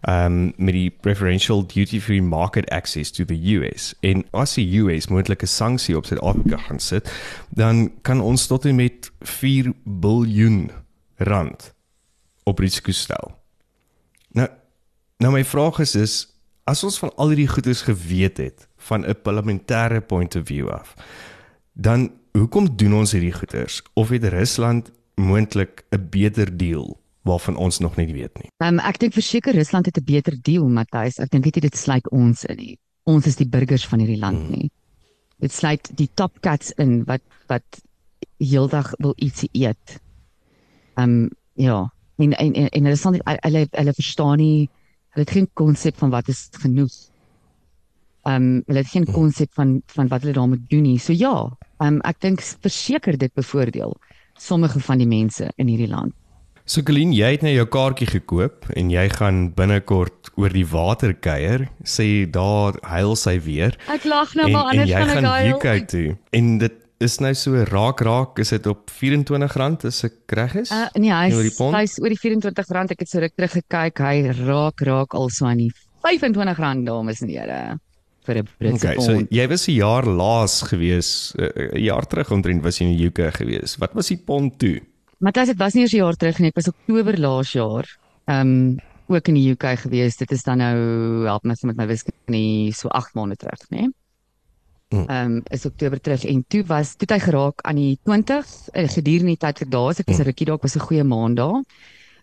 Um 0.10 0.54
met 0.58 0.74
die 0.74 0.90
preferential 0.90 1.62
duty 1.64 2.00
free 2.02 2.22
market 2.22 2.70
access 2.72 3.12
to 3.12 3.26
the 3.26 3.38
US. 3.56 3.94
En 4.02 4.26
as 4.34 4.58
die 4.58 4.66
US 4.82 5.08
moontlike 5.08 5.46
sanksie 5.46 5.96
op 5.98 6.06
Suid-Afrika 6.06 6.58
gaan 6.58 6.80
sit, 6.80 7.12
dan 7.50 7.92
kan 8.02 8.22
ons 8.22 8.48
tot 8.48 8.66
en 8.66 8.76
met 8.76 9.12
4 9.22 9.72
biljoen 9.84 10.72
rand 11.16 11.74
op 12.44 12.60
risiko 12.60 12.92
stel. 12.92 13.38
Nou 14.32 14.50
nou 15.18 15.32
my 15.34 15.46
vraag 15.46 15.80
is 15.80 15.96
is 15.96 16.28
as 16.64 16.84
ons 16.84 17.00
van 17.00 17.12
al 17.16 17.32
hierdie 17.32 17.48
goedes 17.48 17.82
geweet 17.82 18.38
het 18.38 18.68
van 18.90 19.06
'n 19.06 19.16
parlementêre 19.24 20.02
point 20.02 20.36
of 20.36 20.46
view 20.46 20.70
af. 20.70 20.96
Dan 21.74 22.12
hoekom 22.32 22.76
doen 22.76 22.94
ons 22.94 23.12
hierdie 23.12 23.34
goeders 23.34 23.82
of 23.94 24.10
het 24.10 24.24
Rusland 24.24 24.92
moontlik 25.16 25.86
'n 25.90 26.08
beter 26.10 26.58
deal 26.58 27.00
waarvan 27.22 27.56
ons 27.56 27.80
nog 27.80 27.96
nie 27.96 28.14
weet 28.14 28.36
nie? 28.42 28.52
Um, 28.58 28.80
ek 28.80 29.00
dink 29.00 29.14
verseker 29.14 29.54
Rusland 29.54 29.86
het 29.86 29.98
'n 29.98 30.04
beter 30.04 30.36
deal, 30.42 30.68
Matthys. 30.68 31.20
Ek 31.20 31.30
dink 31.30 31.44
dit 31.44 31.78
sluit 31.78 32.10
ons 32.10 32.46
in 32.46 32.58
nie. 32.58 32.78
Ons 33.04 33.26
is 33.26 33.36
die 33.36 33.48
burgers 33.48 33.88
van 33.88 34.00
hierdie 34.00 34.20
land 34.20 34.40
hmm. 34.40 34.52
nie. 34.52 34.72
Dit 35.40 35.52
sluit 35.52 35.92
die 35.98 36.10
top 36.14 36.40
cats 36.40 36.72
in 36.72 37.04
wat 37.04 37.22
wat 37.48 37.82
heeldag 38.38 38.94
wil 38.98 39.14
ietsie 39.16 39.50
eet. 39.52 40.00
Um, 40.96 41.30
ja, 41.54 41.94
en 42.16 42.34
en 42.34 42.54
en, 42.54 42.70
en 42.70 42.84
hulle 42.84 42.96
sal 42.96 43.18
hulle 43.26 43.68
hulle 43.72 43.94
verstaan 43.94 44.38
nie 44.38 44.70
hulle 45.14 45.26
het 45.26 45.32
geen 45.32 45.50
konsep 45.54 45.98
van 45.98 46.10
wat 46.10 46.28
is 46.28 46.48
genoeg 46.52 46.94
um, 48.30 48.50
hulle 48.68 48.84
het 48.84 48.92
geen 48.92 49.06
konsep 49.06 49.54
van 49.58 49.82
van 49.94 50.10
wat 50.12 50.22
hulle 50.24 50.34
daarmee 50.34 50.66
doen 50.68 50.88
nie. 50.88 51.00
So 51.00 51.14
ja, 51.14 51.36
ehm 51.80 51.96
um, 51.96 52.02
ek 52.08 52.22
dink 52.22 52.42
verseker 52.42 53.18
dit 53.18 53.34
bevoordeel 53.34 53.96
sommige 54.40 54.80
van 54.80 54.98
die 54.98 55.08
mense 55.08 55.52
in 55.56 55.68
hierdie 55.68 55.92
land. 55.92 56.14
So 56.66 56.82
Colleen, 56.82 57.12
jy 57.12 57.34
het 57.34 57.42
nou 57.44 57.52
jou 57.52 57.66
kaartjie 57.68 58.08
gekoop 58.08 58.70
en 58.80 58.88
jy 58.92 59.04
gaan 59.12 59.50
binnekort 59.56 60.30
oor 60.40 60.54
die 60.56 60.66
water 60.66 61.12
kuier. 61.14 61.68
Sê 61.84 62.24
daar 62.32 62.78
huil 62.88 63.18
sy 63.20 63.36
weer. 63.44 63.76
Ek 63.92 64.08
lag 64.08 64.32
nou 64.40 64.48
maar 64.54 64.72
anders 64.72 64.94
gaan 64.94 65.12
ek 65.18 65.28
huil. 65.28 65.60
Kyk 65.60 65.90
toe. 65.92 66.06
En 66.32 66.58
dit 66.64 66.80
is 67.04 67.20
nou 67.20 67.34
so 67.36 67.66
raak 67.68 68.00
raak, 68.08 68.40
is 68.40 68.54
dit 68.56 68.68
op 68.72 68.88
R24 68.96 69.90
as 69.90 70.04
ek 70.08 70.38
reg 70.40 70.56
is? 70.62 70.72
Uh, 70.72 70.88
nee, 70.96 71.12
hy 71.12 71.34
is 71.34 72.00
oor 72.00 72.16
die 72.16 72.22
R24. 72.22 72.96
Ek 72.96 73.04
het 73.04 73.12
so 73.12 73.20
ruk 73.20 73.36
terug 73.36 73.58
gekyk. 73.60 74.00
Hy 74.00 74.36
raak 74.46 74.88
raak 74.88 75.20
al 75.20 75.28
so 75.36 75.52
aan 75.52 75.66
die 75.66 75.74
R25 76.08 76.86
dames 76.88 77.26
en 77.28 77.32
here 77.32 77.60
vir 78.26 78.38
'n 78.38 78.48
Britse 78.58 78.76
okay, 78.76 78.96
pond. 78.96 79.06
So 79.06 79.28
jy 79.30 79.48
was 79.48 79.68
'n 79.68 79.76
jaar 79.76 80.06
laas 80.06 80.62
gewees, 80.62 81.34
eh, 81.38 81.46
eh, 81.46 81.70
'n 81.76 81.84
jaar 81.84 82.06
terug 82.06 82.32
omtrent 82.32 82.64
was 82.64 82.80
jy 82.80 82.86
in 82.86 82.98
die 82.98 83.06
UK 83.08 83.34
gewees. 83.34 83.78
Wat 83.78 83.94
was 83.94 84.08
die 84.08 84.18
pond 84.18 84.60
toe? 84.60 84.82
Matthys, 85.20 85.48
dit 85.48 85.58
was 85.58 85.74
nie 85.74 85.84
eers 85.84 85.94
'n 85.94 85.98
jaar 85.98 86.16
terug 86.16 86.40
nie, 86.40 86.52
dit 86.52 86.56
was 86.56 86.74
Oktober 86.74 87.20
laas 87.20 87.52
jaar. 87.52 87.86
Ehm 88.26 88.40
um, 88.40 88.80
ook 89.08 89.28
in 89.28 89.34
die 89.34 89.52
UK 89.52 89.80
gewees. 89.80 90.18
Dit 90.18 90.32
is 90.32 90.44
dan 90.44 90.58
nou 90.58 91.26
help 91.26 91.44
my 91.44 91.56
met 91.62 91.76
my 91.76 91.88
wiskunde 91.88 92.74
so 92.74 92.88
8 92.88 93.14
maande 93.14 93.36
terug, 93.36 93.60
né? 93.70 93.78
Nee? 93.78 93.90
Ehm 94.94 95.10
um, 95.10 95.42
is 95.50 95.66
Oktober 95.66 96.02
terug 96.02 96.26
en 96.26 96.46
toe 96.48 96.64
was 96.66 96.96
toe 96.96 97.08
hy 97.10 97.20
geraak 97.20 97.62
aan 97.62 97.76
die 97.76 98.00
20 98.04 98.46
uh, 98.74 98.88
gedurende 98.88 99.34
die 99.34 99.42
tyd 99.42 99.58
vir 99.64 99.70
dae, 99.70 99.90
ek 99.90 100.08
was 100.08 100.20
'n 100.20 100.28
rukkie 100.30 100.46
dalk 100.46 100.62
was 100.62 100.76
'n 100.76 100.86
goeie 100.86 101.04
maand 101.04 101.38
daar. 101.38 101.64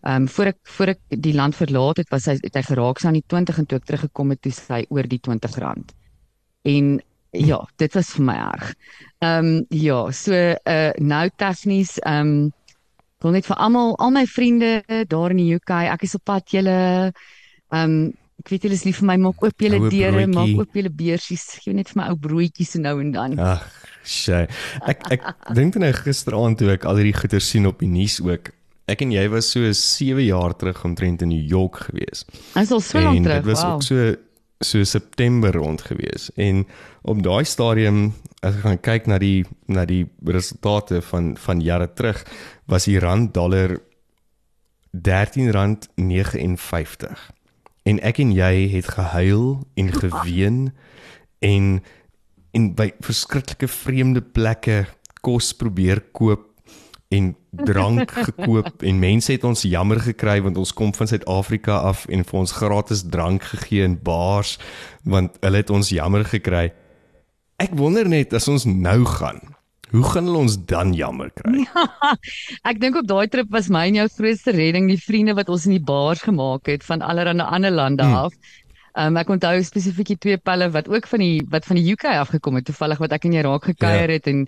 Ehm 0.00 0.22
um, 0.22 0.28
voor 0.28 0.46
ek 0.54 0.58
voor 0.62 0.94
ek 0.94 1.00
die 1.08 1.34
land 1.34 1.56
verlaat 1.56 1.98
het, 2.00 2.08
was 2.08 2.26
hy 2.30 2.38
het 2.40 2.54
hy 2.56 2.62
geraak 2.64 3.02
aan 3.04 3.18
die 3.18 3.26
20 3.26 3.58
en 3.58 3.66
toe 3.68 3.78
ek 3.78 3.88
teruggekom 3.88 4.30
het, 4.32 4.40
toe 4.40 4.52
sy 4.56 4.84
oor 4.88 5.08
die 5.08 5.20
20 5.20 5.58
rand. 5.60 5.92
En 6.64 7.00
ja, 7.36 7.58
dit 7.76 7.94
was 7.94 8.14
vir 8.16 8.24
my 8.24 8.36
erg. 8.46 8.70
Ehm 9.20 9.50
um, 9.50 9.66
ja, 9.68 9.98
so 10.12 10.32
uh 10.34 10.92
nou 10.96 11.26
tegnies 11.36 11.98
ehm 12.00 12.32
um, 12.32 12.52
wil 13.20 13.36
net 13.36 13.44
vir 13.44 13.60
almal 13.60 13.92
al 14.00 14.14
my 14.14 14.24
vriende 14.26 15.04
daar 15.08 15.34
in 15.34 15.42
die 15.42 15.54
UK, 15.58 15.70
ek 15.92 16.06
is 16.08 16.16
op 16.16 16.24
pad 16.24 16.48
julle 16.48 16.78
ehm 17.68 17.84
um, 17.84 18.12
ek 18.40 18.48
weet 18.54 18.64
julle 18.64 18.78
is 18.78 18.86
lief 18.88 19.02
vir 19.02 19.08
my, 19.10 19.16
maak 19.20 19.42
oop 19.44 19.66
julle 19.66 19.82
deure, 19.92 20.24
maak 20.32 20.54
oop 20.62 20.78
julle 20.78 20.88
beursies, 20.88 21.44
gee 21.60 21.76
net 21.76 21.92
vir 21.92 22.00
my 22.00 22.06
ou 22.08 22.16
broodjies 22.16 22.72
nou 22.80 22.94
en 23.02 23.10
dan. 23.12 23.36
Ag, 23.36 23.66
sy. 24.00 24.46
Ek 24.88 25.04
ek 25.12 25.28
dink 25.58 25.76
net 25.76 25.84
nou 25.84 25.92
gisteraand 25.98 26.56
toe 26.56 26.72
ek 26.72 26.88
al 26.88 27.02
hierdie 27.02 27.18
goeie 27.18 27.42
sien 27.44 27.68
op 27.68 27.84
die 27.84 27.90
nuus 27.90 28.16
ook 28.24 28.48
ek 28.90 29.05
en 29.05 29.12
jy 29.14 29.26
was 29.33 29.50
so 29.55 29.70
7 29.72 30.24
jaar 30.26 30.57
terug 30.59 30.83
omtrent 30.85 31.22
in 31.22 31.31
New 31.33 31.46
York 31.46 31.85
gewees. 31.88 32.24
Ons 32.59 32.74
al 32.74 32.83
so 32.85 33.00
lank 33.00 33.22
terug. 33.24 33.44
Dit 33.44 33.53
was 33.53 33.62
wow. 33.62 33.74
ook 33.74 33.87
so 33.87 34.16
so 34.61 34.85
September 34.85 35.53
rond 35.57 35.81
gewees 35.88 36.29
en 36.37 36.66
op 37.09 37.22
daai 37.24 37.44
stadium 37.48 38.11
as 38.44 38.59
ek 38.59 38.64
gaan 38.66 38.81
kyk 38.85 39.07
na 39.09 39.16
die 39.20 39.44
na 39.72 39.87
die 39.88 40.05
resultate 40.29 41.00
van 41.09 41.33
van 41.40 41.62
jare 41.64 41.88
terug 41.96 42.20
was 42.68 42.85
die 42.85 42.98
rand 43.00 43.33
dollar 43.35 43.79
13 44.92 45.53
rand 45.57 45.88
59 45.96 47.24
en 47.88 48.03
ek 48.05 48.20
en 48.20 48.35
jy 48.37 48.68
het 48.74 48.92
gehuil 48.98 49.62
en 49.81 49.92
geween 49.96 50.61
en 51.40 51.81
in 52.53 52.70
by 52.76 52.90
verskriklike 53.00 53.68
vreemde 53.70 54.20
plekke 54.20 54.83
kos 55.24 55.55
probeer 55.57 56.03
koop 56.12 56.49
en 57.11 57.33
drank 57.66 58.11
gekoop 58.14 58.85
en 58.87 58.99
mense 59.03 59.33
het 59.35 59.44
ons 59.44 59.62
jammer 59.66 59.99
gekry 60.05 60.37
want 60.44 60.57
ons 60.61 60.73
kom 60.79 60.92
van 60.94 61.09
Suid-Afrika 61.11 61.81
af 61.90 62.05
en 62.09 62.23
vir 62.25 62.38
ons 62.38 62.53
gratis 62.55 63.03
drank 63.11 63.42
gegee 63.51 63.83
in 63.83 63.96
bars 64.07 64.59
want 65.03 65.35
hulle 65.42 65.57
het 65.64 65.70
ons 65.75 65.90
jammer 65.90 66.23
gekry. 66.25 66.68
Ek 67.61 67.75
wonder 67.77 68.07
net 68.09 68.33
as 68.38 68.46
ons 68.49 68.64
nou 68.68 69.03
gaan, 69.05 69.40
Hoe 69.90 70.05
gaan 70.07 70.29
hulle 70.29 70.38
ons 70.38 70.55
dan 70.70 70.92
jammer 70.94 71.33
kry? 71.35 71.64
Ek 72.70 72.79
dink 72.79 72.94
op 73.01 73.09
daai 73.11 73.27
trip 73.27 73.49
was 73.51 73.66
my 73.75 73.88
en 73.90 73.96
jou 73.99 74.05
grootste 74.20 74.53
redding 74.55 74.87
die 74.87 75.01
vriende 75.03 75.35
wat 75.35 75.51
ons 75.51 75.64
in 75.66 75.75
die 75.75 75.83
bars 75.83 76.23
gemaak 76.23 76.70
het 76.70 76.85
van 76.87 77.03
allerlei 77.03 77.35
ander 77.42 77.75
lande 77.75 78.07
Hmm. 78.07 78.14
af. 78.29 78.37
Um, 78.94 79.16
ek 79.18 79.29
onthou 79.35 79.57
spesifiek 79.66 80.07
die 80.14 80.18
twee 80.18 80.38
pelle 80.38 80.70
wat 80.70 80.87
ook 80.90 81.07
van 81.11 81.18
die 81.23 81.42
wat 81.51 81.66
van 81.66 81.79
die 81.79 81.90
UK 81.92 82.07
afgekom 82.23 82.55
het 82.59 82.64
toevallig 82.70 82.99
wat 83.03 83.12
ek 83.18 83.27
en 83.27 83.33
jy 83.35 83.42
raak 83.46 83.66
gekuier 83.66 84.11
Ja. 84.11 84.14
het 84.18 84.27
en 84.31 84.46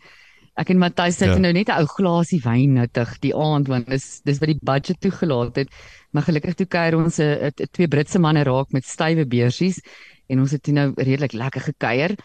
ek 0.56 0.70
en 0.70 0.78
Matthys 0.78 1.20
het 1.20 1.28
Ja. 1.34 1.38
nou 1.38 1.52
net 1.52 1.68
'n 1.68 1.80
ou 1.80 1.86
glasie 1.86 2.40
wyn 2.44 2.74
nuttig 2.74 3.18
die 3.20 3.34
aand 3.34 3.68
want 3.68 3.86
dis 3.88 4.20
dis 4.24 4.38
wat 4.38 4.48
die 4.48 4.58
budget 4.62 5.00
toegelaat 5.00 5.56
het. 5.56 5.68
Maar 6.12 6.22
gelukkig 6.22 6.54
toe 6.54 6.66
kuier 6.66 6.96
ons 6.96 7.18
'n 7.18 7.22
'n- 7.22 7.52
'n 7.60 7.66
twee 7.72 7.88
Britse 7.88 8.18
manne 8.18 8.42
raak 8.44 8.72
met 8.72 8.84
stywe 8.84 9.24
beursies 9.26 9.80
en 10.28 10.40
ons 10.40 10.50
het 10.50 10.66
nou 10.68 10.92
redelik 10.96 11.32
lekker 11.32 11.60
gekuier. 11.72 12.16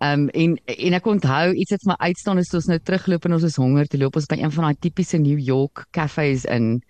Um 0.00 0.28
en 0.34 0.58
en 0.66 0.92
ek 0.94 1.06
onthou 1.06 1.52
iets 1.54 1.70
wat 1.70 1.84
my 1.86 1.94
uitstaan 2.08 2.38
is 2.38 2.54
ons 2.54 2.66
nou 2.66 2.78
terugloop 2.78 3.24
en 3.24 3.32
ons 3.32 3.42
is 3.42 3.56
honger, 3.56 3.86
toe 3.86 4.00
loop 4.00 4.16
ons 4.16 4.26
by 4.26 4.36
een 4.36 4.50
van 4.52 4.64
daai 4.64 4.76
tipiese 4.80 5.18
New 5.18 5.38
York 5.38 5.86
cafes 5.92 6.44
in 6.44 6.82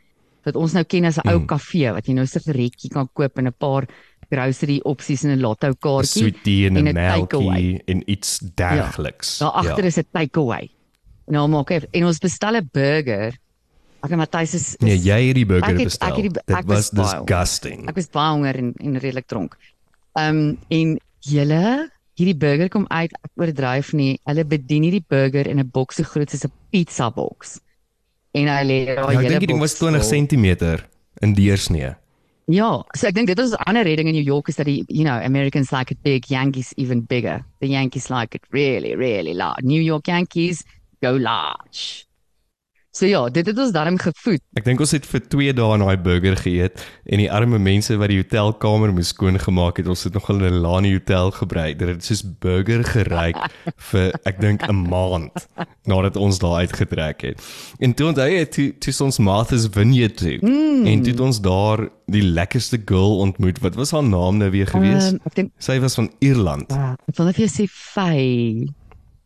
wat 0.44 0.56
ons 0.56 0.72
nou 0.74 0.84
ken 0.84 1.04
as 1.04 1.18
'n 1.18 1.28
ou 1.28 1.38
Mm. 1.40 1.46
kafee 1.46 1.92
wat 1.92 2.06
jy 2.06 2.12
nou 2.14 2.24
'n 2.24 2.26
sigaretjie 2.26 2.90
kan 2.90 3.08
koop 3.14 3.38
en 3.38 3.46
'n 3.46 3.52
paar 3.58 3.86
grocery 4.34 4.80
opsies 4.84 5.24
en 5.24 5.30
'n 5.36 5.40
lotto 5.40 5.72
kaartjie. 5.78 6.34
En 6.66 6.74
'n 6.78 6.92
melkie 6.94 7.82
en 7.86 8.02
iets 8.10 8.38
dergeliks. 8.54 9.38
Daar 9.38 9.50
agter 9.62 9.84
is 9.84 9.98
'n 9.98 10.06
takeaway. 10.12 10.68
Nou 11.26 11.48
maak 11.48 11.70
ek 11.70 11.86
en 11.92 12.04
ons 12.06 12.18
bestel 12.18 12.56
'n 12.56 12.68
burger. 12.72 13.32
En 14.04 14.18
Matthys 14.18 14.52
is, 14.54 14.74
is 14.76 14.76
Nee, 14.84 14.98
jy 14.98 15.26
het 15.28 15.34
die 15.34 15.46
burger 15.46 15.70
Ek 15.72 15.78
het- 15.78 15.84
bestel. 15.84 16.08
ek 16.08 16.14
het 16.16 16.22
die- 16.34 16.42
Dit 16.54 16.64
was 16.66 16.76
was 16.76 16.90
baie 16.90 17.06
honger. 17.06 17.26
disgusting. 17.26 17.88
Ek 17.88 17.94
was 17.94 18.08
baie 18.10 18.30
honger 18.32 18.56
en 18.56 18.74
en 18.76 18.98
redelik 18.98 19.26
dronk. 19.26 19.56
Um 20.14 20.58
en 20.68 21.00
julle 21.20 21.90
hierdie 22.14 22.36
burger 22.36 22.68
kom 22.68 22.84
uit 22.88 23.10
ek 23.12 23.30
oordryf 23.36 23.92
nie. 23.92 24.18
Hulle 24.26 24.44
bedien 24.44 24.82
hierdie 24.82 25.04
burger 25.08 25.46
in 25.48 25.58
'n 25.58 25.70
boks 25.72 25.96
so 25.96 26.02
groot 26.02 26.30
soos 26.30 26.44
'n 26.44 26.52
pizza 26.70 27.10
boks. 27.10 27.60
En 28.34 28.46
hy 28.46 28.64
lê 28.66 28.84
daar 28.86 29.12
Ja, 29.12 29.20
ek 29.20 29.28
dink 29.28 29.46
ding 29.46 29.58
was 29.60 29.74
20 29.78 30.04
cm 30.04 30.84
in 31.22 31.32
deursnee. 31.34 31.94
Ja, 32.46 32.84
so 32.94 33.06
ek 33.08 33.14
dink 33.16 33.28
dit 33.30 33.38
was 33.40 33.54
'n 33.54 33.62
ander 33.66 33.84
redding 33.84 34.06
in 34.06 34.12
New 34.14 34.22
York 34.22 34.48
is 34.50 34.56
that, 34.56 34.66
die 34.66 34.84
you 34.88 35.02
know 35.04 35.16
Americans 35.24 35.72
like 35.72 35.90
it 35.90 36.02
big, 36.02 36.28
Yankees 36.30 36.74
even 36.76 37.00
bigger. 37.00 37.42
The 37.60 37.68
Yankees 37.68 38.10
like 38.10 38.34
it 38.34 38.42
really 38.50 38.94
really 38.94 39.32
large. 39.32 39.62
New 39.64 39.80
York 39.80 40.08
Yankees 40.08 40.62
go 41.00 41.12
large. 41.16 42.03
So 42.94 43.08
ja, 43.10 43.24
dit 43.26 43.46
het 43.50 43.58
ons 43.58 43.72
darm 43.74 43.96
gevoed. 43.98 44.38
Ek 44.54 44.66
dink 44.68 44.78
ons 44.84 44.92
het 44.94 45.06
vir 45.10 45.22
2 45.32 45.54
dae 45.58 45.78
daai 45.82 45.96
burger 45.98 46.36
geëet 46.38 46.82
en 47.10 47.18
die 47.18 47.26
arme 47.26 47.58
mense 47.58 47.96
wat 47.98 48.12
die 48.12 48.20
hotelkamer 48.20 48.92
moes 48.94 49.10
skoongemaak 49.10 49.80
het, 49.80 49.88
ons 49.90 50.04
het 50.06 50.14
nog 50.14 50.28
hulle 50.30 50.46
in 50.46 50.60
'n 50.60 50.62
Lani 50.62 50.92
hotel 50.94 51.32
gebly. 51.34 51.74
Dit 51.74 51.88
het 51.90 52.04
soos 52.06 52.22
burger 52.22 52.84
geryk 52.86 53.40
vir 53.90 54.14
ek 54.24 54.38
dink 54.40 54.62
'n 54.62 54.86
maand 54.86 55.48
nadat 55.90 56.16
ons 56.16 56.38
daar 56.38 56.62
uitgetrek 56.62 57.22
het. 57.22 57.42
En 57.80 57.94
toe 57.94 58.06
onthou 58.12 58.28
jy 58.30 58.44
toe 58.46 58.68
toe 58.78 58.94
ons 59.04 59.18
Martha's 59.18 59.66
Vineyard 59.66 60.16
toe. 60.16 60.38
Mm. 60.38 60.86
En 60.86 61.02
toe 61.02 61.12
het 61.12 61.20
ons 61.20 61.40
daar 61.40 61.88
die 62.06 62.22
lekkerste 62.22 62.78
girl 62.78 63.18
ontmoet. 63.18 63.58
Wat 63.58 63.74
was 63.74 63.90
haar 63.90 64.04
naam 64.06 64.38
nou 64.38 64.50
weer 64.50 64.70
gewees? 64.70 65.10
Um, 65.10 65.20
ek 65.26 65.34
dink 65.34 65.50
Sy 65.58 65.80
was 65.80 65.94
van 65.98 66.12
Ierland. 66.20 66.70
ek 66.70 67.16
wil 67.16 67.26
net 67.26 67.34
vir 67.34 67.46
jou 67.48 67.54
sê 67.58 67.66
Faye. 67.66 68.70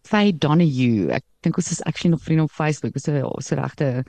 Faye 0.09 0.33
Donahue. 0.39 1.11
Ek 1.19 1.25
dink 1.45 1.57
ons 1.61 1.71
is 1.71 1.83
actually 1.85 2.15
nog 2.15 2.23
vriende 2.25 2.43
op 2.49 2.55
Facebook. 2.55 2.93
Dis 2.97 3.07
'n 3.09 3.23
ons 3.25 3.51
regte 3.51 4.05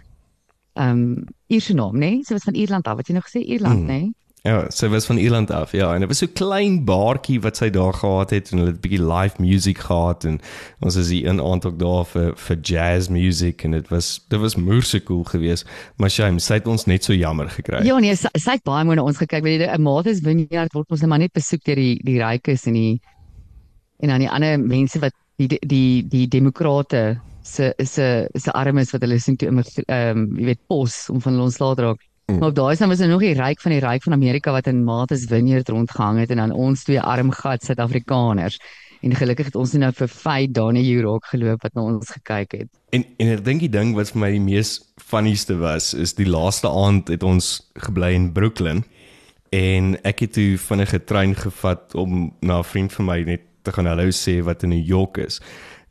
ehm 0.73 0.89
um, 0.89 1.25
Ierse 1.47 1.73
naam, 1.73 1.93
né? 1.97 1.99
Nee? 1.99 2.23
Sy 2.23 2.33
was 2.33 2.43
van 2.43 2.53
Ierland 2.55 2.87
af. 2.87 2.95
Wat 2.95 3.07
jy 3.07 3.13
nog 3.15 3.27
gesê 3.27 3.41
Ierland, 3.43 3.79
Mm. 3.81 3.85
né? 3.87 3.99
Nee? 3.99 4.13
Ja, 4.43 4.69
sy 4.71 4.87
was 4.87 5.05
van 5.05 5.17
Ierland 5.17 5.51
af. 5.51 5.71
Ja, 5.75 5.93
en 5.93 5.99
dit 5.99 6.07
was 6.07 6.17
so 6.17 6.27
klein 6.31 6.85
baartjie 6.85 7.41
wat 7.43 7.57
sy 7.57 7.67
daar 7.69 7.93
gehad 7.93 8.29
het 8.31 8.51
en 8.51 8.57
hulle 8.61 8.69
het 8.71 8.77
'n 8.77 8.81
bietjie 8.81 9.03
live 9.03 9.35
music 9.41 9.77
gehad 9.77 10.23
en 10.23 10.39
ons 10.79 10.95
is 10.95 11.09
hier 11.09 11.27
een 11.27 11.41
aand 11.41 11.65
ook 11.65 11.79
daar 11.79 12.05
vir 12.05 12.31
vir 12.37 12.57
jazz 12.61 13.09
music 13.09 13.63
en 13.63 13.71
dit 13.71 13.87
was 13.89 14.25
dit 14.29 14.39
was 14.39 14.55
moerse 14.55 15.03
cool 15.03 15.23
geweest. 15.23 15.65
Maar 15.97 16.09
shame, 16.09 16.39
sy 16.39 16.53
het 16.53 16.67
ons 16.67 16.85
net 16.85 17.03
so 17.03 17.13
jammer 17.13 17.49
gekry. 17.49 17.83
Ja 17.85 17.99
nee, 17.99 18.15
sy, 18.15 18.27
sy 18.39 18.51
het 18.51 18.63
baie 18.63 18.83
mooi 18.85 18.95
na 18.95 19.03
ons 19.03 19.17
gekyk. 19.17 19.43
Weet 19.43 19.59
jy, 19.61 19.75
'n 19.75 19.81
Martha's 19.81 20.19
Vineyard 20.19 20.73
word 20.73 20.91
ons 20.91 21.01
net 21.01 21.09
maar 21.09 21.19
net 21.19 21.33
besoek 21.33 21.63
deur 21.63 21.75
die 21.75 21.99
die 22.03 22.19
rykes 22.23 22.65
en 22.65 22.73
die 22.73 23.01
en 23.99 24.07
dan 24.07 24.19
die 24.19 24.29
ander 24.29 24.59
mense 24.59 24.99
wat 24.99 25.13
die 25.39 25.59
die 25.61 26.07
die, 26.07 26.27
demokrate 26.27 27.19
se 27.43 27.73
se 27.77 28.27
se 28.35 28.51
armes 28.51 28.91
wat 28.91 29.05
hulle 29.05 29.19
sien 29.19 29.37
toe 29.39 29.49
ehm 29.49 29.63
um, 29.95 30.27
jy 30.37 30.51
weet 30.51 30.61
pos 30.67 31.07
om 31.09 31.21
van 31.23 31.33
hulle 31.33 31.47
ontslae 31.47 31.75
te 31.75 31.87
raak. 31.87 32.03
Mm. 32.29 32.37
Maar 32.39 32.49
op 32.49 32.55
daai 32.55 32.75
stadium 32.75 32.89
was 32.89 32.99
er 32.99 33.09
nog 33.09 33.23
die 33.25 33.33
ryk 33.33 33.61
van 33.61 33.71
die 33.71 33.81
ryk 33.81 34.03
van 34.03 34.13
Amerika 34.13 34.51
wat 34.51 34.67
in 34.67 34.83
Martha's 34.83 35.25
Vineyard 35.29 35.69
rondgehang 35.69 36.19
het 36.19 36.29
en 36.29 36.43
dan 36.43 36.51
ons 36.51 36.83
twee 36.83 37.01
arm 37.01 37.31
gat 37.31 37.63
Suid-Afrikaners. 37.63 38.59
En 39.01 39.15
gelukkig 39.15 39.45
het 39.45 39.55
ons 39.55 39.73
nou 39.73 39.91
vir 39.95 40.11
5 40.11 40.51
dae 40.51 40.75
in 40.75 40.81
Europe 40.83 41.25
geloop 41.31 41.63
wat 41.63 41.73
na 41.73 41.81
ons 41.81 42.11
gekyk 42.11 42.51
het. 42.51 42.69
En 42.91 43.05
en 43.17 43.33
ek 43.33 43.43
dink 43.45 43.63
die 43.65 43.71
ding 43.71 43.95
wat 43.95 44.11
vir 44.11 44.21
my 44.25 44.31
die 44.35 44.43
mees 44.43 44.77
funnieste 44.99 45.57
was 45.57 45.93
is 45.93 46.13
die 46.13 46.27
laaste 46.27 46.69
aand 46.69 47.07
het 47.07 47.23
ons 47.23 47.71
gebly 47.79 48.13
in 48.13 48.31
Brooklyn 48.35 48.83
en 49.55 49.95
ek 50.05 50.25
het 50.27 50.35
toe 50.37 50.57
vinnige 50.61 50.99
trein 50.99 51.33
gevat 51.35 51.95
om 51.95 52.33
na 52.41 52.59
'n 52.59 52.69
vriend 52.71 52.93
van 52.93 53.05
my 53.05 53.21
net 53.23 53.41
te 53.61 53.73
gaan 53.75 53.89
hallo 53.89 54.11
sê 54.15 54.39
wat 54.45 54.63
in 54.63 54.73
New 54.75 54.85
York 54.85 55.17
is. 55.17 55.39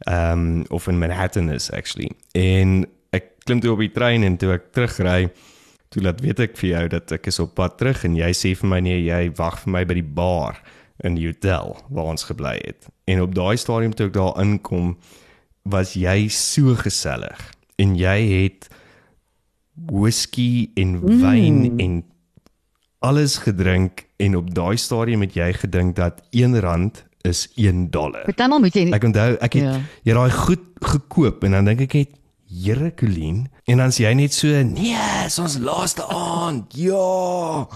Ehm 0.07 0.63
um, 0.63 0.65
of 0.69 0.89
in 0.89 0.99
Manhattan 0.99 1.51
is 1.51 1.71
actually. 1.71 2.11
En 2.33 2.87
ek 3.11 3.33
klim 3.45 3.61
toe 3.61 3.73
op 3.73 3.83
die 3.83 3.93
trein 3.93 4.23
en 4.23 4.37
toe 4.37 4.53
ek 4.55 4.73
terugry, 4.73 5.31
toe 5.89 6.03
laat 6.03 6.21
weet 6.21 6.41
ek 6.45 6.59
vir 6.61 6.69
jou 6.71 6.85
dat 6.97 7.13
ek 7.17 7.31
is 7.31 7.41
op 7.43 7.55
pad 7.59 7.79
terug 7.81 8.05
en 8.05 8.17
jy 8.17 8.33
sê 8.37 8.55
vir 8.59 8.69
my 8.69 8.81
nee, 8.85 9.01
jy 9.09 9.31
wag 9.39 9.63
vir 9.65 9.73
my 9.73 9.85
by 9.89 9.97
die 9.99 10.11
bar 10.21 10.61
in 11.07 11.15
die 11.19 11.29
hotel 11.29 11.77
waar 11.89 12.13
ons 12.13 12.27
gebly 12.29 12.57
het. 12.61 12.89
En 13.09 13.23
op 13.25 13.35
daai 13.35 13.57
stadium 13.57 13.95
toe 13.95 14.09
ek 14.11 14.17
daar 14.17 14.37
inkom, 14.43 14.97
was 15.69 15.95
jy 15.97 16.29
so 16.33 16.75
gesellig 16.79 17.41
en 17.79 17.95
jy 17.99 18.19
het 18.33 18.69
whisky 19.89 20.71
en 20.77 20.99
wyn 21.01 21.59
mm. 21.73 21.83
en 21.83 21.99
alles 22.99 23.39
gedrink 23.45 24.07
en 24.19 24.37
op 24.37 24.55
daai 24.55 24.77
stadium 24.77 25.23
het 25.23 25.37
jy 25.39 25.53
gedink 25.61 25.97
dat 25.97 26.23
1 26.31 26.59
rand 26.61 27.05
is 27.29 27.49
1 27.57 27.91
dollar. 27.91 28.25
Partymal 28.25 28.61
moet 28.61 28.75
jy 28.75 28.89
Ek 28.97 29.05
onthou 29.05 29.37
ek 29.41 29.53
het 29.59 29.63
Ja. 29.63 29.81
jy 30.05 30.15
daai 30.15 30.31
goed 30.31 30.65
gekoop 30.81 31.45
en 31.45 31.51
dan 31.53 31.65
dink 31.65 31.81
ek 31.87 31.93
het 31.93 32.15
Here 32.49 32.91
Colleen 32.97 33.49
en 33.69 33.77
dan 33.77 33.91
sê 33.93 34.05
jy 34.09 34.15
net 34.15 34.33
so 34.33 34.49
nee, 34.65 34.97
is 35.27 35.39
ons 35.39 35.59
laaste 35.59 36.03
aand. 36.09 36.73
Ja. 36.89 37.67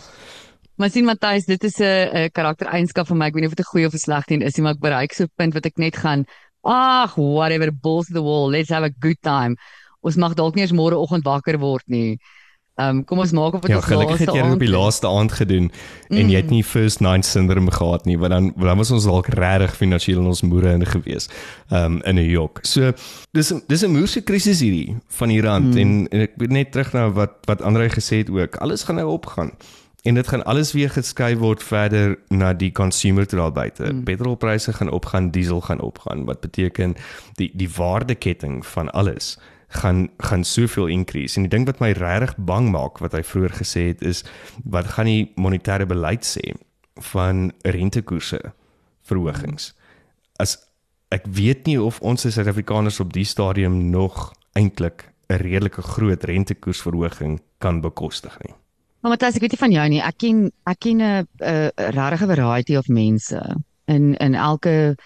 Maar 0.80 0.90
sien 0.90 1.04
Matthys, 1.04 1.44
dit 1.46 1.64
is 1.64 1.76
'n 1.78 2.08
'n 2.24 2.30
karaktereienskap 2.32 3.06
van 3.06 3.18
my. 3.18 3.26
Ek 3.26 3.34
weet 3.34 3.42
nie 3.42 3.50
of 3.50 3.54
dit 3.54 3.66
'n 3.66 3.70
goeie 3.70 3.86
of 3.86 3.92
'n 3.94 3.98
slegte 3.98 4.34
een 4.34 4.42
is 4.42 4.56
nie, 4.56 4.62
maar 4.64 4.72
ek 4.74 4.80
bereik 4.80 5.12
so 5.12 5.24
'n 5.24 5.30
punt 5.36 5.54
wat 5.54 5.66
ek 5.66 5.76
net 5.78 5.96
gaan, 5.96 6.24
ag, 6.64 7.14
whatever, 7.14 7.70
balls 7.72 8.06
to 8.06 8.14
the 8.14 8.22
wall. 8.22 8.48
Let's 8.50 8.70
have 8.70 8.84
a 8.84 8.90
good 9.00 9.20
time. 9.22 9.56
Ons 10.00 10.16
mag 10.16 10.34
dalk 10.34 10.54
nie 10.54 10.62
eens 10.62 10.72
môreoggend 10.72 11.24
wakker 11.24 11.58
word 11.58 11.82
nie. 11.86 12.18
Ehm 12.80 12.96
um, 12.96 13.04
kom 13.04 13.18
ons 13.20 13.32
maak 13.36 13.52
op 13.52 13.60
dit 13.60 13.70
Ja, 13.70 13.76
ons 13.76 13.84
gelukkig 13.84 14.18
het 14.18 14.28
laaste 14.28 14.38
jy 14.38 14.44
dit 14.44 14.54
op 14.54 14.62
die 14.64 14.68
aand 14.68 14.82
laaste 14.82 15.08
aand 15.08 15.32
gedoen 15.32 15.66
en 16.08 16.30
jy 16.30 16.38
het 16.40 16.50
nie 16.50 16.62
first 16.64 17.02
night 17.04 17.26
syndrome 17.28 17.70
gehad 17.70 18.06
nie, 18.08 18.16
want 18.18 18.32
dan 18.32 18.52
dan 18.56 18.80
was 18.80 18.90
ons 18.90 19.04
dalk 19.04 19.28
regtig 19.28 19.76
finansiëel 19.76 20.22
in 20.22 20.30
ons 20.30 20.40
moere 20.40 20.72
in 20.72 20.86
gewees 20.86 21.28
um 21.68 22.00
in 22.08 22.16
New 22.16 22.30
York. 22.30 22.62
So 22.64 22.94
dis 23.36 23.52
dis 23.68 23.84
'n 23.84 23.92
moerse 23.92 24.24
krisis 24.24 24.64
hierdie 24.64 24.96
van 25.08 25.28
die 25.28 25.42
rand 25.44 25.74
mm. 25.74 25.80
en, 25.84 26.08
en 26.08 26.20
ek 26.20 26.40
moet 26.40 26.50
net 26.50 26.72
terug 26.72 26.92
na 26.92 27.10
wat 27.10 27.44
wat 27.44 27.62
Andre 27.62 27.90
gesê 27.90 28.24
het 28.24 28.30
ook. 28.30 28.56
Alles 28.56 28.84
gaan 28.88 28.96
nou 28.96 29.08
opgaan. 29.12 29.52
En 30.02 30.14
dit 30.14 30.28
gaan 30.28 30.44
alles 30.44 30.72
weer 30.72 30.90
geskuif 30.90 31.38
word 31.38 31.62
verder 31.62 32.18
na 32.28 32.52
die 32.52 32.72
consumer 32.72 33.26
toe 33.26 33.38
daar 33.38 33.52
buite. 33.52 33.92
Mm. 33.92 34.02
Petrolpryse 34.02 34.72
gaan 34.72 34.90
opgaan, 34.90 35.30
diesel 35.30 35.60
gaan 35.60 35.80
opgaan. 35.80 36.24
Wat 36.24 36.40
beteken 36.40 36.96
die 37.34 37.50
die 37.54 37.70
waardeketting 37.76 38.66
van 38.66 38.90
alles 38.90 39.38
gaan 39.72 40.08
gaan 40.18 40.44
soveel 40.44 40.86
increase. 40.86 41.36
En 41.36 41.46
die 41.46 41.52
ding 41.52 41.66
wat 41.66 41.80
my 41.80 41.92
regtig 41.96 42.34
bang 42.36 42.70
maak 42.70 43.00
wat 43.02 43.16
hy 43.16 43.22
vroeër 43.22 43.56
gesê 43.60 43.86
het 43.92 44.02
is 44.02 44.24
wat 44.64 44.94
gaan 44.96 45.08
die 45.10 45.32
monetêre 45.36 45.86
beleid 45.88 46.26
sê 46.26 46.54
van 47.12 47.50
rentekoerse 47.64 48.40
verhogings. 49.08 49.72
As 50.36 50.58
ek 51.12 51.26
weet 51.28 51.66
nie 51.68 51.78
of 51.80 52.00
ons 52.00 52.26
as 52.26 52.36
Suid-Afrikaners 52.36 53.00
op 53.00 53.12
die 53.12 53.26
stadium 53.28 53.90
nog 53.90 54.32
eintlik 54.56 55.08
'n 55.28 55.40
redelike 55.40 55.82
groot 55.82 56.24
rentekoersverhoging 56.24 57.40
kan 57.58 57.80
bekostig 57.80 58.36
nie. 58.44 58.54
Maar 59.00 59.10
Matthys, 59.10 59.34
ek 59.34 59.40
weet 59.40 59.50
nie 59.50 59.58
van 59.58 59.72
jou 59.72 59.88
nie. 59.88 60.00
Ek 60.00 60.18
ken 60.18 60.52
ek 60.64 60.78
ken 60.78 61.00
'n 61.02 61.26
'n 61.40 61.70
regte 61.96 62.26
variety 62.26 62.76
of 62.76 62.88
mense 62.88 63.56
in 63.86 64.14
in 64.14 64.34
elke 64.34 64.96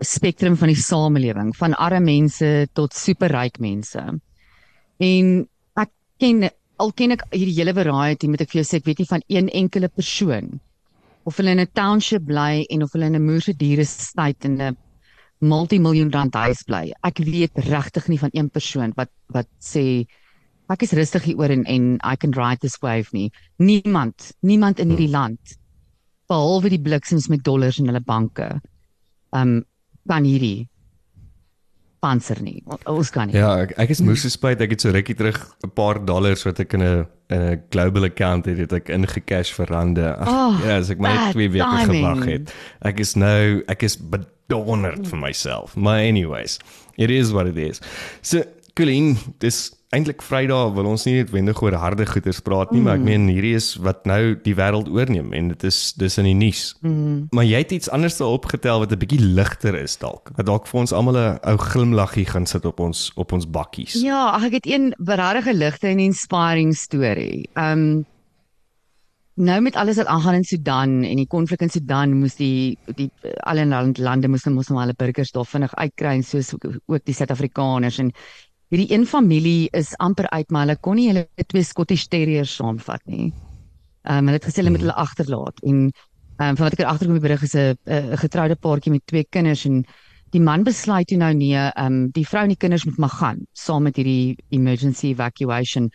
spektrum 0.00 0.56
van 0.56 0.72
die 0.72 0.80
samelewing, 0.80 1.52
van 1.56 1.74
arme 1.74 2.00
mense 2.04 2.68
tot 2.72 2.96
superryk 2.96 3.60
mense. 3.60 4.02
En 5.00 5.48
ek 5.76 5.92
ken 6.18 6.48
al 6.80 6.92
ken 6.96 7.12
ek 7.12 7.26
hierdie 7.34 7.58
hele 7.58 7.74
variety, 7.76 8.28
moet 8.28 8.40
ek 8.40 8.52
vir 8.52 8.62
jou 8.62 8.68
sê, 8.68 8.80
ek 8.80 8.86
weet 8.88 9.02
nie 9.02 9.10
van 9.10 9.24
een 9.28 9.48
enkele 9.62 9.88
persoon 9.92 10.60
of 11.28 11.36
hulle 11.36 11.52
in 11.52 11.60
'n 11.60 11.72
township 11.76 12.24
bly 12.24 12.64
en 12.70 12.82
of 12.82 12.92
hulle 12.92 13.06
in 13.06 13.16
'n 13.16 13.26
moerse 13.26 13.52
diere 13.52 13.84
state 13.84 14.48
in 14.48 14.60
'n 14.60 14.76
multimiljoen 15.40 16.12
rand 16.12 16.34
huis 16.34 16.62
bly. 16.62 16.92
Ek 17.04 17.18
weet 17.18 17.52
regtig 17.68 18.08
nie 18.08 18.18
van 18.18 18.30
een 18.32 18.50
persoon 18.50 18.92
wat 18.96 19.10
wat 19.28 19.48
sê 19.60 20.06
ek 20.70 20.82
is 20.82 20.92
rustig 20.92 21.24
hieroor 21.24 21.50
en 21.50 21.64
en 21.64 21.98
I 22.04 22.16
can 22.16 22.32
ride 22.32 22.60
this 22.60 22.78
wave 22.80 23.08
nie. 23.12 23.30
Niemand, 23.58 24.32
niemand 24.40 24.78
in 24.78 24.90
hierdie 24.90 25.10
land 25.10 25.58
behalwe 26.28 26.70
die 26.70 26.80
bliksems 26.80 27.28
met 27.28 27.44
dollars 27.44 27.78
in 27.78 27.86
hulle 27.86 28.00
banke. 28.00 28.60
Um 29.32 29.64
kan 30.08 30.24
hierdie 30.24 30.68
panser 32.00 32.38
nie. 32.40 32.62
Ons 32.88 33.10
kan 33.12 33.28
nie. 33.28 33.36
Ja, 33.36 33.50
ek, 33.66 33.74
ek 33.76 33.90
is 33.92 34.00
moes 34.04 34.24
spyt 34.32 34.62
ek 34.64 34.70
het 34.72 34.80
so 34.80 34.92
rukkie 34.94 35.14
terug 35.18 35.36
'n 35.66 35.70
paar 35.76 36.00
dollars 36.04 36.44
wat 36.46 36.60
ek 36.60 36.72
in 36.74 36.82
'n 36.82 37.06
'n 37.30 37.62
global 37.70 38.04
account 38.04 38.46
het, 38.46 38.58
het 38.58 38.72
ek 38.72 38.88
ingecash 38.88 39.52
vir 39.52 39.66
rande. 39.66 40.16
Ag, 40.16 40.28
Oh, 40.28 40.60
ja, 40.64 40.78
as 40.78 40.90
ek 40.90 40.98
my 40.98 41.08
bad 41.14 41.32
2 41.32 41.50
weke 41.50 41.92
gewag 41.92 42.24
het. 42.24 42.54
Ek 42.82 43.00
is 43.00 43.14
nou 43.16 43.62
ek 43.68 43.82
is 43.82 43.96
bedonderd 43.96 45.06
vir 45.06 45.18
myself. 45.18 45.76
Maar 45.76 46.00
anyways, 46.00 46.58
it 46.96 47.10
is 47.10 47.30
what 47.32 47.46
it 47.46 47.56
is. 47.58 47.80
So, 48.22 48.42
Colleen, 48.74 49.16
dis 49.38 49.68
eintlik 49.90 50.22
Vrydag 50.22 50.74
wil 50.76 50.86
ons 50.92 51.04
nie 51.06 51.16
noodwendig 51.16 51.58
oor 51.64 51.74
harde 51.82 52.04
goeters 52.06 52.38
praat 52.46 52.70
nie, 52.70 52.78
mm. 52.78 52.86
maar 52.86 53.00
ek 53.00 53.06
meen 53.08 53.26
hierdie 53.30 53.56
is 53.58 53.72
wat 53.82 54.04
nou 54.06 54.36
die 54.44 54.54
wêreld 54.54 54.90
oorneem 54.92 55.32
en 55.34 55.50
dit 55.50 55.66
is 55.66 55.80
dis 55.98 56.18
in 56.22 56.28
die 56.30 56.36
nuus. 56.38 56.62
Mm. 56.86 57.24
Maar 57.34 57.48
jy 57.48 57.62
het 57.64 57.74
iets 57.74 57.90
anders 57.90 58.20
daarop 58.20 58.46
getel 58.52 58.84
wat 58.84 58.94
'n 58.94 59.00
bietjie 59.02 59.20
ligter 59.20 59.74
is 59.74 59.98
dalk. 59.98 60.30
Wat 60.36 60.46
dalk 60.46 60.70
vir 60.70 60.80
ons 60.80 60.94
almal 60.94 61.18
'n 61.18 61.38
ou 61.42 61.56
glimlaggie 61.58 62.26
gaan 62.26 62.46
sit 62.46 62.64
op 62.64 62.78
ons 62.80 63.10
op 63.16 63.32
ons 63.32 63.50
bakkies. 63.50 63.98
Ja, 63.98 64.30
ag, 64.30 64.44
ek 64.44 64.62
het 64.62 64.66
een 64.66 64.94
regtig 64.98 65.52
ligte 65.54 65.88
en 65.88 65.98
inspiring 65.98 66.74
storie. 66.76 67.50
Um 67.54 68.06
nou 69.40 69.60
met 69.60 69.76
alles 69.76 69.96
wat 69.96 70.06
aangaan 70.06 70.34
in 70.34 70.44
Sudan 70.44 71.02
en 71.02 71.16
die 71.16 71.26
konflik 71.26 71.62
in 71.62 71.70
Sudan 71.70 72.12
moes 72.18 72.36
die 72.36 72.78
die 72.96 73.10
alle 73.48 73.64
land, 73.66 73.98
lande 73.98 74.28
moes 74.28 74.44
nou 74.44 74.54
mos 74.54 74.68
nou 74.68 74.80
hulle 74.80 74.94
burgers 74.94 75.32
daar 75.32 75.46
vinnig 75.46 75.74
uitkry 75.74 76.14
en 76.14 76.22
soos 76.22 76.54
ook 76.54 77.04
die 77.04 77.14
Suid-Afrikaners 77.14 77.98
en 77.98 78.12
hierdie 78.70 78.92
een 78.94 79.06
familie 79.06 79.68
is 79.74 79.96
amper 79.98 80.28
uit 80.30 80.50
maar 80.50 80.66
hulle 80.66 80.78
kon 80.78 80.98
nie 80.98 81.08
hulle 81.10 81.26
twee 81.50 81.66
Scottish 81.66 82.06
Terriers 82.10 82.52
saamvat 82.54 83.02
nie. 83.10 83.32
Um 84.06 84.30
hulle 84.30 84.38
het 84.38 84.46
gesê 84.46 84.62
hulle 84.62 84.74
moet 84.76 84.84
hulle 84.84 85.00
agterlaat 85.04 85.58
en 85.66 85.80
um 86.40 86.56
van 86.56 86.62
wat 86.64 86.78
ek 86.78 86.86
agterkom 86.88 87.18
die 87.18 87.24
berig 87.26 87.42
is 87.42 87.54
'n 87.54 87.76
'n 87.86 88.16
getroude 88.22 88.56
paartjie 88.56 88.92
met 88.92 89.06
twee 89.06 89.24
kinders 89.24 89.66
en 89.66 89.84
die 90.30 90.40
man 90.40 90.62
besluit 90.64 91.08
toe 91.08 91.18
nou 91.18 91.32
nee, 91.34 91.70
um 91.76 92.10
die 92.10 92.26
vrou 92.26 92.42
en 92.44 92.54
die 92.54 92.62
kinders 92.64 92.84
moet 92.86 92.98
maar 92.98 93.16
gaan 93.20 93.46
saam 93.52 93.82
met 93.82 93.96
hierdie 93.96 94.36
emergency 94.50 95.08
evacuation. 95.08 95.90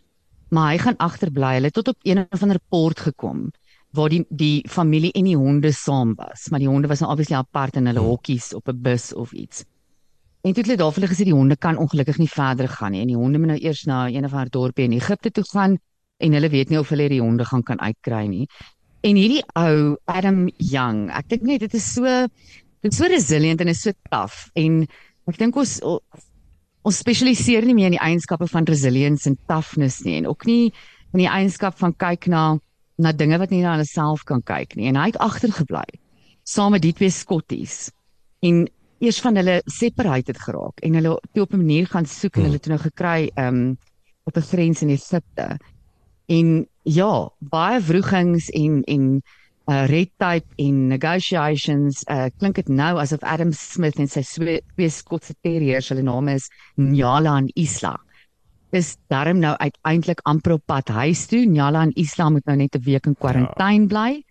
Maar 0.52 0.72
hy 0.72 0.78
gaan 0.78 0.98
agterbly. 0.98 1.54
Hulle 1.56 1.72
het 1.72 1.74
tot 1.74 1.88
op 1.88 1.98
een 2.04 2.28
of 2.30 2.42
ander 2.42 2.60
port 2.70 3.00
gekom 3.00 3.52
waar 3.96 4.10
die 4.10 4.26
die 4.30 4.68
familie 4.70 5.12
en 5.16 5.24
die 5.24 5.38
honde 5.38 5.72
saam 5.72 6.16
was, 6.16 6.50
maar 6.50 6.60
die 6.60 6.68
honde 6.68 6.88
was 6.88 7.00
nou 7.00 7.12
obviously 7.12 7.38
apart 7.38 7.76
in 7.76 7.88
hulle 7.88 8.04
hokkies 8.04 8.54
op 8.54 8.68
'n 8.68 8.82
bus 8.82 9.14
of 9.14 9.32
iets. 9.32 9.64
En 10.46 10.54
toe 10.54 10.62
het 10.62 10.68
hulle 10.70 10.78
daar 10.78 10.92
vir 10.94 11.02
hulle 11.02 11.10
gesê 11.10 11.26
die 11.26 11.34
honde 11.34 11.56
kan 11.58 11.78
ongelukkig 11.82 12.20
nie 12.22 12.30
verder 12.30 12.68
gaan 12.70 12.94
nie 12.94 13.02
en 13.02 13.10
die 13.10 13.18
honde 13.18 13.40
moet 13.42 13.56
nou 13.56 13.58
eers 13.58 13.80
na 13.90 14.04
een 14.14 14.28
of 14.28 14.34
ander 14.34 14.52
dorpie 14.54 14.86
in 14.86 14.94
Egipte 14.94 15.32
toe 15.34 15.44
gaan 15.50 15.80
en 16.22 16.38
hulle 16.38 16.50
weet 16.54 16.70
nie 16.70 16.78
of 16.78 16.92
hulle 16.94 17.08
die 17.10 17.22
honde 17.22 17.48
gaan 17.50 17.64
kan 17.66 17.82
uitkry 17.82 18.28
nie. 18.30 18.46
En 19.02 19.18
hierdie 19.18 19.42
ou 19.58 19.96
Adam 20.06 20.46
Young, 20.62 21.08
ek 21.10 21.32
dink 21.34 21.50
net 21.50 21.66
dit 21.66 21.74
is 21.74 21.88
so 21.96 22.06
dit 22.86 22.94
is 22.94 23.00
so 23.02 23.10
resilient 23.10 23.66
en 23.66 23.74
is 23.74 23.82
so 23.82 23.98
taaf 24.14 24.52
en 24.54 24.84
ek 25.26 25.42
dink 25.42 25.58
ons 25.58 25.80
ons 25.82 27.02
spesialiseer 27.02 27.66
nie 27.66 27.74
meer 27.74 27.90
in 27.90 27.98
die 27.98 28.06
eienskappe 28.12 28.46
van 28.54 28.70
resilience 28.70 29.26
en 29.26 29.40
toughness 29.50 30.04
nie 30.06 30.20
en 30.20 30.30
ook 30.30 30.46
nie 30.46 30.70
in 30.70 31.24
die 31.24 31.32
eienskap 31.32 31.82
van 31.82 31.98
kyk 31.98 32.30
na 32.30 32.46
na 33.02 33.18
dinge 33.18 33.42
wat 33.42 33.50
nie 33.50 33.64
na 33.66 33.74
hulle 33.74 33.90
self 33.90 34.30
kan 34.30 34.46
kyk 34.46 34.78
nie 34.78 34.94
en 34.94 35.02
hy 35.02 35.10
het 35.10 35.22
agtergebly 35.26 35.88
saam 36.46 36.78
met 36.78 36.86
die 36.86 36.94
twee 36.94 37.10
skotties 37.10 37.88
en 38.46 38.68
eers 39.04 39.20
van 39.22 39.36
hulle 39.36 39.62
separated 39.66 40.38
geraak 40.40 40.80
en 40.86 40.94
hulle 41.00 41.16
toe 41.34 41.44
op 41.44 41.54
'n 41.54 41.64
manier 41.64 41.88
gaan 41.88 42.06
soek 42.06 42.38
en 42.38 42.48
hulle 42.48 42.60
toe 42.60 42.74
nou 42.74 42.82
gekry 42.82 43.32
um 43.36 43.78
op 44.24 44.38
'n 44.38 44.50
grens 44.52 44.82
in 44.82 44.90
Egipte. 44.90 45.58
En 46.28 46.68
ja 46.84 47.30
baie 47.40 47.80
wrogings 47.80 48.50
en 48.50 48.84
en 48.84 49.22
uh, 49.68 49.86
red 49.86 50.12
tape 50.18 50.48
en 50.56 50.88
negotiations 50.88 52.04
uh, 52.10 52.26
klink 52.38 52.56
dit 52.56 52.68
nou 52.68 52.98
asof 53.02 53.24
Adam 53.24 53.52
Smith 53.52 54.00
en 54.00 54.08
sy 54.08 54.22
twee 54.22 54.90
Skotse 54.90 55.36
terriers 55.42 55.90
hulle 55.90 56.06
name 56.06 56.36
is 56.36 56.50
Nyala 56.76 57.38
en 57.38 57.50
Isla. 57.56 57.96
Is 58.72 58.98
daarom 59.08 59.40
nou 59.40 59.56
uiteindelik 59.58 60.22
amper 60.24 60.58
op 60.58 60.66
pad 60.66 60.90
huis 60.90 61.28
toe. 61.28 61.46
Nyala 61.46 61.82
en 61.88 61.94
Isla 61.96 62.30
moet 62.30 62.46
nou 62.46 62.58
net 62.58 62.76
'n 62.76 62.84
week 62.84 63.06
in 63.06 63.16
kwarantyne 63.16 63.88
bly. 63.88 64.24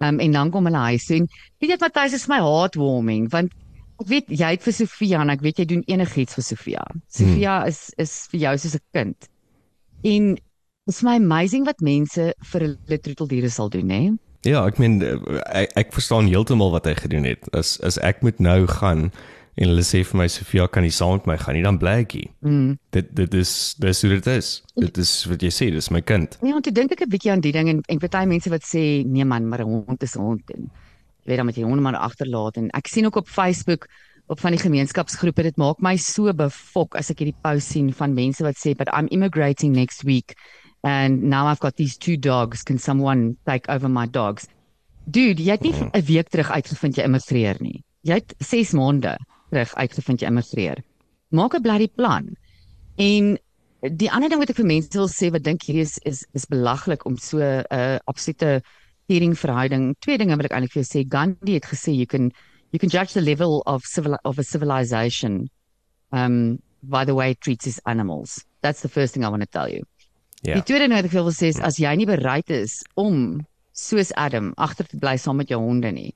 Um, 0.00 0.18
en 0.18 0.32
dan 0.32 0.50
kom 0.50 0.64
hulle 0.64 0.76
huis 0.76 1.04
toe. 1.04 1.16
En 1.16 1.28
weet 1.58 1.70
jy 1.70 1.76
wat 1.76 1.94
Matthys 1.94 2.14
is 2.14 2.28
my 2.28 2.38
heartwarming 2.40 3.28
want 3.28 3.52
ek 4.00 4.08
weet 4.08 4.28
jy 4.28 4.52
het 4.56 4.62
vir 4.62 4.72
Sofia 4.72 5.20
en 5.20 5.30
ek 5.30 5.42
weet 5.44 5.58
jy 5.58 5.64
doen 5.64 5.84
enigiets 5.86 6.34
vir 6.34 6.44
Sofia 6.44 6.86
Sofia 7.08 7.60
hmm. 7.60 7.68
is 7.68 7.80
is 7.98 8.14
vir 8.32 8.40
jou 8.46 8.56
soos 8.58 8.74
'n 8.74 8.86
kind 8.92 9.30
en 10.02 10.34
dit 10.34 10.94
is 10.94 11.02
my 11.02 11.16
amazing 11.16 11.66
wat 11.66 11.80
mense 11.80 12.32
vir 12.52 12.60
hulle 12.66 12.98
troeteldiere 12.98 13.50
sal 13.50 13.68
doen 13.68 13.90
hè 13.90 14.02
Ja, 14.48 14.62
ek 14.64 14.78
meen 14.80 15.02
ek, 15.52 15.74
ek 15.76 15.90
verstaan 15.92 16.30
heeltemal 16.30 16.72
wat 16.72 16.86
hy 16.88 16.94
gedoen 16.96 17.26
het. 17.28 17.44
As 17.52 17.76
as 17.84 17.98
ek 18.00 18.22
moet 18.24 18.40
nou 18.40 18.64
gaan 18.70 19.10
en 19.60 19.68
hulle 19.68 19.84
sê 19.84 20.00
vir 20.06 20.16
my 20.16 20.26
Sofia 20.32 20.64
kan 20.72 20.86
nie 20.86 20.94
saam 20.94 21.18
met 21.18 21.26
my 21.28 21.36
gaan 21.42 21.58
nie, 21.58 21.64
dan 21.66 21.76
bly 21.80 21.98
ek 22.06 22.14
hier. 22.16 22.30
mm. 22.40 22.78
Dit 22.96 23.10
dit 23.18 23.34
is 23.36 23.74
dis 23.76 24.02
hoe 24.02 24.10
dit 24.14 24.30
is. 24.32 24.48
Dit 24.80 25.00
is 25.02 25.12
wat 25.28 25.44
jy 25.44 25.50
sê, 25.52 25.68
dis 25.74 25.90
my 25.92 26.00
kind. 26.00 26.38
Ja, 26.40 26.54
en 26.56 26.64
toe 26.64 26.72
dink 26.72 26.94
ek 26.96 27.04
'n 27.04 27.12
bietjie 27.12 27.32
aan 27.32 27.44
die 27.44 27.52
ding 27.52 27.68
en 27.68 27.82
en 27.84 28.00
party 28.00 28.24
mense 28.24 28.48
wat 28.48 28.64
sê 28.64 29.04
nee 29.04 29.24
man, 29.24 29.48
maar 29.48 29.60
'n 29.60 29.84
hond 29.84 30.02
is 30.02 30.16
'n 30.16 30.24
hond 30.24 30.50
en 30.56 30.70
jy 31.24 31.32
weet 31.32 31.40
dan 31.40 31.46
moet 31.46 31.56
jy 31.56 31.64
honde 31.64 31.84
maar 31.84 31.96
agterlaat. 31.96 32.56
En 32.56 32.70
ek 32.76 32.86
sien 32.88 33.06
ook 33.06 33.16
op 33.16 33.28
Facebook 33.28 33.86
op 34.30 34.40
van 34.40 34.54
die 34.54 34.62
gemeenskapsgroepe 34.62 35.42
dit 35.42 35.56
maak 35.58 35.80
my 35.82 35.96
so 35.98 36.32
befok 36.32 36.94
as 36.94 37.10
ek 37.10 37.18
hierdie 37.18 37.42
post 37.42 37.72
sien 37.74 37.90
van 37.92 38.14
mense 38.14 38.44
wat 38.46 38.58
sê 38.60 38.76
but 38.78 38.90
I'm 38.94 39.08
immigrating 39.10 39.74
next 39.74 40.04
week 40.06 40.36
and 40.86 41.22
now 41.22 41.48
I've 41.50 41.60
got 41.60 41.76
these 41.76 41.98
two 41.98 42.16
dogs. 42.16 42.62
Can 42.62 42.78
someone 42.78 43.36
take 43.44 43.68
over 43.68 43.88
my 43.88 44.06
dogs? 44.06 44.46
Dude 45.10 45.42
jy 45.42 45.58
het 45.58 45.66
nie 45.66 45.74
'n 45.74 46.04
week 46.06 46.28
terug 46.28 46.50
uitgevind 46.50 46.96
jy 46.96 47.04
immigreer 47.04 47.56
nie. 47.60 47.82
Jy 48.02 48.14
het 48.14 48.34
6 48.38 48.72
maande 48.72 49.18
terug 49.50 49.74
uitgevind 49.74 50.20
jy 50.20 50.26
immigreer. 50.26 50.78
Maak 51.30 51.54
'n 51.54 51.62
bloody 51.62 51.88
plan. 51.88 52.36
En 52.96 53.38
die 53.80 54.10
ander 54.12 54.28
ding 54.28 54.40
wat 54.40 54.50
ek 54.52 54.60
vir 54.60 54.68
mense 54.68 54.92
wil 54.92 55.08
sê 55.08 55.30
wat 55.32 55.42
dink 55.42 55.64
hierdie 55.64 55.86
is 55.86 55.98
is 56.04 56.24
is 56.36 56.46
belaglik 56.46 57.06
om 57.08 57.16
so 57.16 57.38
'n 57.38 57.64
uh, 57.72 57.98
absolute 58.04 58.62
teering 59.10 59.34
verhouding. 59.38 59.90
Twee 60.04 60.18
dinge 60.20 60.36
wil 60.38 60.46
ek 60.48 60.54
eintlik 60.56 60.76
vir 60.76 60.82
jou 60.84 60.88
sê. 60.92 61.04
Gandhi 61.10 61.56
het 61.58 61.66
gesê 61.66 61.94
you 61.96 62.06
can 62.06 62.30
you 62.70 62.78
can 62.78 62.90
judge 62.92 63.12
the 63.18 63.24
level 63.26 63.60
of 63.66 63.82
civil 63.84 64.14
of 64.24 64.38
a 64.38 64.44
civilization 64.46 65.48
um 66.12 66.58
by 66.82 67.04
the 67.04 67.14
way 67.14 67.30
it 67.34 67.40
treats 67.40 67.66
its 67.66 67.80
animals. 67.86 68.44
That's 68.62 68.82
the 68.82 68.88
first 68.88 69.14
thing 69.14 69.24
I 69.24 69.28
want 69.28 69.42
to 69.42 69.50
tell 69.50 69.68
you. 69.68 69.82
Ja. 70.42 70.54
Die 70.54 70.62
tweede 70.64 70.86
ding 70.86 70.94
wat 70.96 71.04
ek 71.10 71.12
wil 71.18 71.32
sê 71.36 71.50
is 71.52 71.58
as 71.60 71.76
jy 71.82 71.90
nie 72.00 72.06
bereid 72.08 72.48
is 72.50 72.78
om 72.96 73.40
soos 73.76 74.12
Adam 74.16 74.52
agter 74.56 74.86
te 74.88 74.96
bly 75.00 75.16
saam 75.20 75.36
met 75.40 75.50
jou 75.52 75.58
honde 75.60 75.90
nie, 75.92 76.14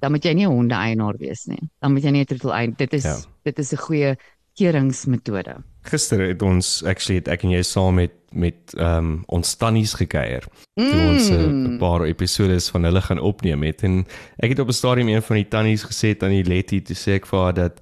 dan 0.00 0.12
moet 0.12 0.24
jy 0.24 0.32
nie 0.34 0.46
'n 0.46 0.52
honde 0.52 0.74
eienaar 0.74 1.16
wees 1.20 1.46
nie. 1.46 1.60
Dan 1.82 1.92
moet 1.92 2.04
jy 2.04 2.10
nie 2.10 2.22
'n 2.22 2.26
troetel 2.26 2.52
eien. 2.54 2.72
Dit 2.78 2.94
is 2.94 3.04
Ja. 3.04 3.16
dit 3.44 3.58
is 3.58 3.72
'n 3.72 3.76
goeie 3.76 4.16
keuringsmetode. 4.58 5.62
Gister 5.82 6.20
het 6.20 6.42
ons 6.42 6.82
actually 6.84 7.20
het 7.20 7.28
ek 7.28 7.44
en 7.44 7.50
jy 7.50 7.62
saam 7.62 7.94
met 7.94 8.12
met 8.36 8.74
ehm 8.76 8.98
um, 8.98 9.22
ons 9.26 9.54
tannies 9.56 9.94
gekuier. 9.94 10.44
Toe 10.76 11.02
ons 11.08 11.28
eh, 11.30 11.36
'n 11.36 11.66
Mm. 11.72 11.78
paar 11.78 12.04
episodes 12.04 12.68
van 12.70 12.84
hulle 12.84 13.00
gaan 13.00 13.18
opneem 13.18 13.62
het 13.62 13.82
en 13.82 14.04
ek 14.38 14.48
het 14.50 14.58
op 14.58 14.68
'n 14.68 14.72
stadium 14.72 15.08
een 15.08 15.22
van 15.22 15.36
die 15.36 15.48
tannies 15.48 15.84
gesê 15.84 16.14
aan 16.22 16.30
die 16.30 16.44
Letty 16.44 16.80
toe 16.82 16.96
sê 16.96 17.14
ek 17.16 17.26
vir 17.26 17.40
haar 17.40 17.54
dat 17.54 17.80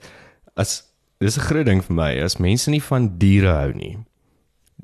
as 0.56 0.82
dis 1.20 1.36
'n 1.36 1.40
groot 1.40 1.66
ding 1.66 1.82
vir 1.84 1.94
my 1.96 2.22
as 2.22 2.36
mense 2.38 2.70
nie 2.70 2.82
van 2.82 3.18
diere 3.18 3.52
hou 3.52 3.72
nie 3.72 3.98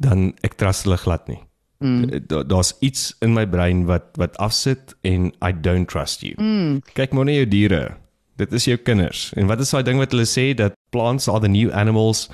dan 0.00 0.32
ek 0.42 0.54
trust 0.56 0.84
hulle 0.84 0.96
glad 0.96 1.28
nie. 1.28 1.38
Mm. 1.80 2.10
Da, 2.26 2.42
daar's 2.42 2.74
iets 2.80 3.14
in 3.20 3.32
my 3.32 3.46
brein 3.46 3.86
wat 3.86 4.02
wat 4.16 4.36
afsit 4.36 4.94
en 5.02 5.32
I 5.42 5.52
don't 5.60 5.88
trust 5.88 6.20
you. 6.22 6.34
Mm. 6.36 6.80
Kyk 6.94 7.12
maar 7.12 7.24
na 7.24 7.32
jou 7.32 7.46
diere. 7.48 7.96
Dit 8.36 8.52
is 8.52 8.64
jou 8.64 8.76
kinders. 8.76 9.32
En 9.36 9.46
wat 9.46 9.60
is 9.60 9.70
daai 9.70 9.82
ding 9.84 9.98
wat 9.98 10.10
hulle 10.12 10.26
sê 10.26 10.54
dat 10.54 10.72
plants 10.90 11.28
are 11.28 11.40
the 11.40 11.48
new 11.48 11.70
animals, 11.72 12.28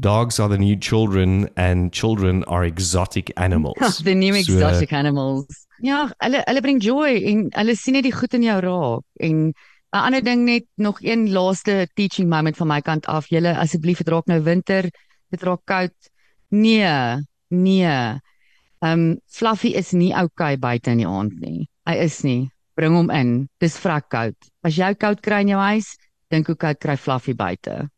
dogs 0.00 0.40
are 0.40 0.48
the 0.48 0.58
new 0.58 0.76
children 0.76 1.48
and 1.56 1.92
children 1.92 2.44
are 2.44 2.64
exotic 2.64 3.32
animals. 3.36 3.98
the 3.98 4.14
new 4.14 4.32
So, 4.34 4.38
exotic 4.40 4.92
animals. 4.92 5.66
Ja, 5.82 6.08
hulle 6.20 6.42
hulle 6.46 6.60
bring 6.64 6.80
joy 6.80 7.20
en 7.30 7.48
hulle 7.56 7.76
sien 7.76 7.96
net 7.96 8.04
die 8.04 8.12
goed 8.12 8.34
in 8.36 8.42
jou 8.44 8.58
raak 8.60 9.04
en 9.20 9.52
'n 9.92 9.98
ander 10.06 10.22
ding 10.22 10.44
net 10.44 10.66
nog 10.76 11.00
een 11.02 11.30
laaste 11.32 11.88
teaching 11.94 12.28
moment 12.28 12.56
van 12.56 12.68
my 12.68 12.80
kant 12.80 13.06
af. 13.06 13.28
Julle 13.28 13.56
asseblief 13.56 13.98
dit 13.98 14.08
raak 14.08 14.26
nou 14.26 14.40
winter, 14.42 14.90
dit 15.30 15.42
raak 15.42 15.64
koud. 15.64 16.10
Nee, 16.50 17.24
nee. 17.48 17.84
Ehm 18.82 18.92
um, 18.92 19.18
Fluffy 19.26 19.74
is 19.76 19.92
nie 19.92 20.14
okay 20.14 20.56
buite 20.56 20.90
in 20.90 20.98
die 20.98 21.06
aand 21.08 21.40
nie. 21.40 21.68
Hy 21.86 21.96
is 22.04 22.22
nie. 22.22 22.50
Bring 22.76 22.94
hom 22.94 23.10
in. 23.10 23.48
Dis 23.58 23.76
vrek 23.78 24.08
koud. 24.08 24.36
As 24.64 24.76
jy 24.76 24.94
koud 24.94 25.20
kry 25.20 25.40
in 25.40 25.48
jou 25.48 25.60
huis, 25.60 25.96
dink 26.30 26.46
hoe 26.46 26.56
koud 26.56 26.78
kry 26.78 26.96
Fluffy 26.96 27.34
buite. 27.34 27.88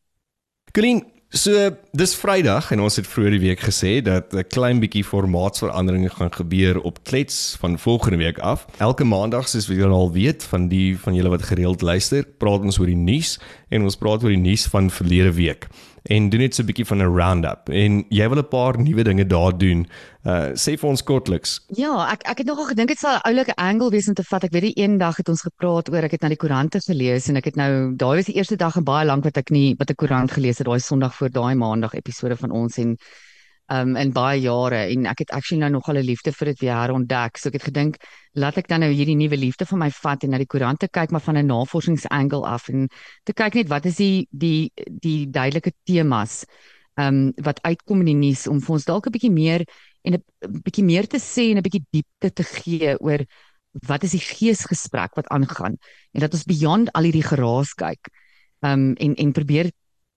Colleen, 0.72 1.02
so 1.32 1.70
dis 1.96 2.12
Vrydag 2.16 2.70
en 2.74 2.82
ons 2.84 2.96
het 3.00 3.08
vroeër 3.08 3.36
die 3.36 3.42
week 3.46 3.62
gesê 3.64 4.00
dat 4.04 4.34
'n 4.34 4.44
klein 4.48 4.80
bietjie 4.80 5.04
formaatsveranderinge 5.04 6.10
gaan 6.10 6.32
gebeur 6.32 6.80
op 6.80 7.04
Klets 7.04 7.56
van 7.60 7.78
volgende 7.78 8.16
week 8.16 8.38
af. 8.38 8.66
Elke 8.78 9.04
maandag 9.04 9.48
soos 9.48 9.66
wie 9.66 9.78
julle 9.78 9.94
al 9.94 10.12
weet 10.12 10.44
van 10.44 10.68
die 10.68 10.98
van 10.98 11.14
julle 11.14 11.28
wat 11.28 11.42
gereeld 11.42 11.80
luister, 11.80 12.24
praat 12.38 12.60
ons 12.60 12.78
oor 12.78 12.86
die 12.86 12.96
nuus 12.96 13.40
en 13.68 13.82
ons 13.82 13.96
praat 13.96 14.22
oor 14.22 14.30
die 14.30 14.38
nuus 14.38 14.66
van 14.66 14.90
verlede 14.90 15.32
week. 15.32 15.68
En 16.02 16.28
doen 16.30 16.40
net 16.40 16.54
so 16.54 16.62
'n 16.62 16.66
bietjie 16.66 16.86
van 16.86 17.02
'n 17.02 17.14
roundup. 17.14 17.68
En 17.68 18.04
jy 18.08 18.28
wil 18.28 18.38
'n 18.38 18.48
paar 18.48 18.78
nuwe 18.78 19.02
dinge 19.04 19.26
daar 19.26 19.58
doen. 19.58 19.86
Uh 20.24 20.50
sê 20.54 20.78
vir 20.78 20.88
ons 20.88 21.02
kortliks. 21.02 21.60
Ja, 21.68 22.10
ek 22.12 22.22
ek 22.22 22.38
het 22.38 22.46
nogal 22.46 22.66
gedink 22.66 22.88
dit 22.88 22.98
sal 22.98 23.16
'n 23.16 23.26
oulike 23.28 23.54
angle 23.56 23.90
wees 23.90 24.08
om 24.08 24.14
te 24.14 24.22
vat. 24.22 24.44
Ek 24.44 24.52
weet 24.52 24.62
die 24.62 24.82
een 24.82 24.98
dag 24.98 25.16
het 25.16 25.28
ons 25.28 25.42
gepraat 25.42 25.90
oor 25.90 26.02
ek 26.02 26.10
het 26.10 26.22
na 26.22 26.28
die 26.28 26.36
koerante 26.36 26.80
gelees 26.80 27.28
en 27.28 27.36
ek 27.36 27.44
het 27.44 27.56
nou 27.56 27.94
daai 27.96 28.16
was 28.16 28.26
die 28.26 28.36
eerste 28.36 28.56
dag 28.56 28.76
in 28.76 28.84
baie 28.84 29.06
lank 29.06 29.24
wat 29.24 29.36
ek 29.36 29.50
nie 29.50 29.74
wat 29.78 29.90
'n 29.90 29.94
koerant 29.94 30.30
gelees 30.30 30.58
het 30.58 30.66
daai 30.66 30.80
Sondag 30.80 31.14
voor 31.14 31.30
daai 31.30 31.54
Maandag 31.54 31.94
episode 31.94 32.36
van 32.36 32.50
ons 32.50 32.78
en 32.78 32.96
um 33.72 33.96
in 33.96 34.12
baie 34.12 34.40
jare 34.42 34.82
en 34.92 35.06
ek 35.10 35.24
het 35.24 35.30
actually 35.36 35.60
nou 35.62 35.70
nogal 35.78 35.96
'n 35.98 36.06
liefde 36.06 36.32
vir 36.32 36.46
dit 36.46 36.60
weer 36.60 36.76
herontdek. 36.76 37.38
So 37.38 37.48
ek 37.48 37.54
het 37.54 37.68
gedink 37.70 37.96
laat 38.34 38.56
ek 38.56 38.68
dan 38.68 38.80
nou 38.80 38.90
hierdie 38.92 39.16
nuwe 39.16 39.36
liefde 39.36 39.66
van 39.66 39.78
my 39.78 39.90
vat 39.90 40.24
en 40.24 40.30
na 40.30 40.38
die 40.38 40.46
koerante 40.46 40.88
kyk 40.88 41.10
maar 41.10 41.20
van 41.20 41.36
'n 41.36 41.46
navorsingsangle 41.46 42.44
af 42.46 42.68
en 42.68 42.88
te 43.24 43.32
kyk 43.32 43.54
net 43.54 43.68
wat 43.68 43.84
is 43.86 43.96
die 43.96 44.26
die 44.30 44.70
die 44.74 45.30
duidelike 45.30 45.72
temas 45.84 46.44
um 46.96 47.32
wat 47.36 47.62
uitkom 47.62 48.00
in 48.00 48.06
die 48.06 48.20
nuus 48.28 48.46
om 48.46 48.60
vir 48.60 48.72
ons 48.74 48.84
dalk 48.84 49.06
'n 49.06 49.12
bietjie 49.12 49.32
meer 49.32 49.64
en 50.04 50.14
'n 50.14 50.62
bietjie 50.62 50.84
meer 50.84 51.06
te 51.06 51.18
sê 51.18 51.50
en 51.50 51.58
'n 51.58 51.62
bietjie 51.62 51.86
diepte 51.90 52.30
te 52.32 52.42
gee 52.44 52.96
oor 53.00 53.24
wat 53.88 54.04
is 54.04 54.12
die 54.12 54.20
geesgesprek 54.20 55.14
wat 55.16 55.28
aangaan 55.28 55.78
en 56.12 56.20
dat 56.20 56.32
ons 56.32 56.44
beyond 56.44 56.92
al 56.92 57.04
hierdie 57.04 57.24
geraas 57.24 57.74
kyk 57.74 58.08
um 58.60 58.94
en 58.94 59.14
en 59.14 59.32
probeer 59.32 59.70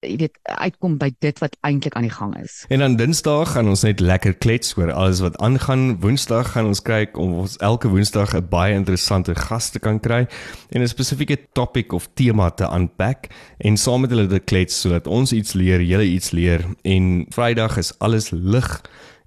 jy 0.06 0.18
weet 0.22 0.38
uitkom 0.44 0.98
by 1.02 1.10
dit 1.24 1.40
wat 1.44 1.56
eintlik 1.68 1.96
aan 1.98 2.08
die 2.08 2.14
gang 2.14 2.36
is. 2.42 2.64
En 2.70 2.84
dan 2.84 2.96
Dinsdag 3.00 3.52
gaan 3.56 3.70
ons 3.72 3.84
net 3.86 4.00
lekker 4.00 4.36
klets 4.38 4.76
oor 4.78 4.92
alles 4.92 5.22
wat 5.24 5.38
aangaan. 5.44 6.00
Woensdag 6.04 6.52
gaan 6.54 6.70
ons 6.72 6.82
kyk 6.86 7.18
om 7.22 7.34
ons 7.44 7.58
elke 7.58 7.90
Woensdag 7.92 8.36
'n 8.36 8.48
baie 8.50 8.74
interessante 8.74 9.36
gas 9.36 9.70
te 9.70 9.80
kan 9.80 10.00
kry 10.00 10.28
en 10.70 10.82
'n 10.82 10.88
spesifieke 10.88 11.38
topic 11.54 11.94
of 11.94 12.08
tema 12.14 12.50
te 12.50 12.66
unpack 12.66 13.28
en 13.58 13.78
saam 13.78 14.02
met 14.02 14.10
hulle 14.10 14.28
dit 14.28 14.44
klets 14.44 14.82
sodat 14.82 15.08
ons 15.08 15.32
iets 15.32 15.54
leer, 15.54 15.82
julle 15.82 16.06
iets 16.06 16.32
leer 16.32 16.66
en 16.84 17.26
Vrydag 17.30 17.78
is 17.78 18.00
alles 18.00 18.30
lig 18.32 18.82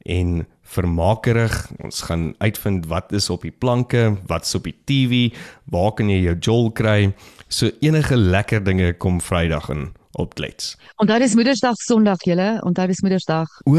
en 0.05 0.47
vermakerig. 0.63 1.71
Ons 1.85 2.03
gaan 2.09 2.35
uitvind 2.39 2.87
wat 2.87 3.13
is 3.13 3.31
op 3.31 3.43
die 3.43 3.55
planke, 3.55 4.17
wat's 4.27 4.55
op 4.55 4.69
die 4.69 4.77
TV, 4.85 5.35
waar 5.65 5.93
kan 5.93 6.11
jy 6.13 6.21
jou 6.29 6.37
jol 6.39 6.71
kry? 6.73 7.13
So 7.49 7.71
enige 7.81 8.17
lekker 8.17 8.65
dinge 8.65 8.93
kom 8.93 9.21
Vrydag 9.21 9.71
in 9.73 9.89
op 10.19 10.35
klets. 10.39 10.77
Onthou 11.03 11.19
dis 11.23 11.35
Moedersdag 11.39 11.77
Sondag 11.83 12.25
julle, 12.27 12.49
onthou 12.67 12.87
dis 12.91 13.03
Moedersdag. 13.05 13.61
O, 13.65 13.77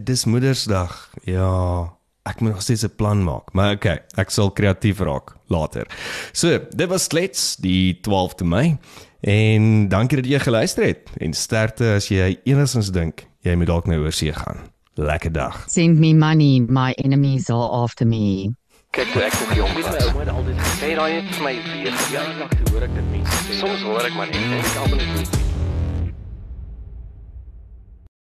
dis 0.00 0.24
Moedersdag. 0.24 0.96
Ja, 1.28 1.50
ek 2.28 2.40
moet 2.40 2.52
nog 2.52 2.62
steeds 2.62 2.84
'n 2.84 2.96
plan 2.96 3.24
maak, 3.24 3.52
maar 3.52 3.74
okay, 3.74 3.98
ek 4.16 4.30
sal 4.30 4.50
kreatief 4.50 5.00
raak 5.00 5.36
later. 5.46 5.86
So, 6.32 6.58
dit 6.70 6.88
was 6.88 7.06
klets 7.06 7.56
die 7.56 8.00
12de 8.00 8.44
Mei. 8.44 8.78
En 9.20 9.88
dankie 9.88 10.22
dat 10.22 10.26
jy 10.26 10.38
geluister 10.38 10.84
het 10.84 11.10
en 11.16 11.32
sterkte 11.32 11.94
as 11.94 12.08
jy 12.08 12.40
enigstens 12.44 12.90
dink 12.90 13.26
jy 13.46 13.54
moet 13.54 13.66
dalk 13.70 13.86
nou 13.86 14.00
oor 14.02 14.12
see 14.12 14.32
gaan. 14.32 14.58
Lekker 14.94 15.32
dag. 15.32 15.64
Send 15.68 15.98
me 15.98 16.14
money, 16.14 16.64
my 16.68 16.92
enemies 17.04 17.48
are 17.50 17.68
after 17.82 18.06
me. 18.06 18.50
Kyk, 18.92 19.12
toe 19.12 19.22
ek 19.22 19.38
nog 19.40 19.54
jong 19.56 19.72
was, 19.78 19.86
my 19.88 20.02
ouma 20.08 20.20
het 20.20 20.32
altyd 20.34 20.58
gesê 20.58 20.90
daai 20.98 21.12
het 21.14 21.30
vir 21.36 21.46
my 21.46 21.54
weer 21.70 21.94
verjaardag 22.02 22.58
toe 22.58 22.74
hoor 22.74 22.88
ek 22.88 22.98
dit 22.98 23.08
mense. 23.14 23.60
Soms 23.62 23.86
hoor 23.88 24.10
ek 24.10 24.18
maar 24.18 24.34
net 24.34 24.42
en 24.42 24.58
ek 24.58 24.76
almal 24.82 25.06
is 25.06 25.14
nie. 25.14 25.41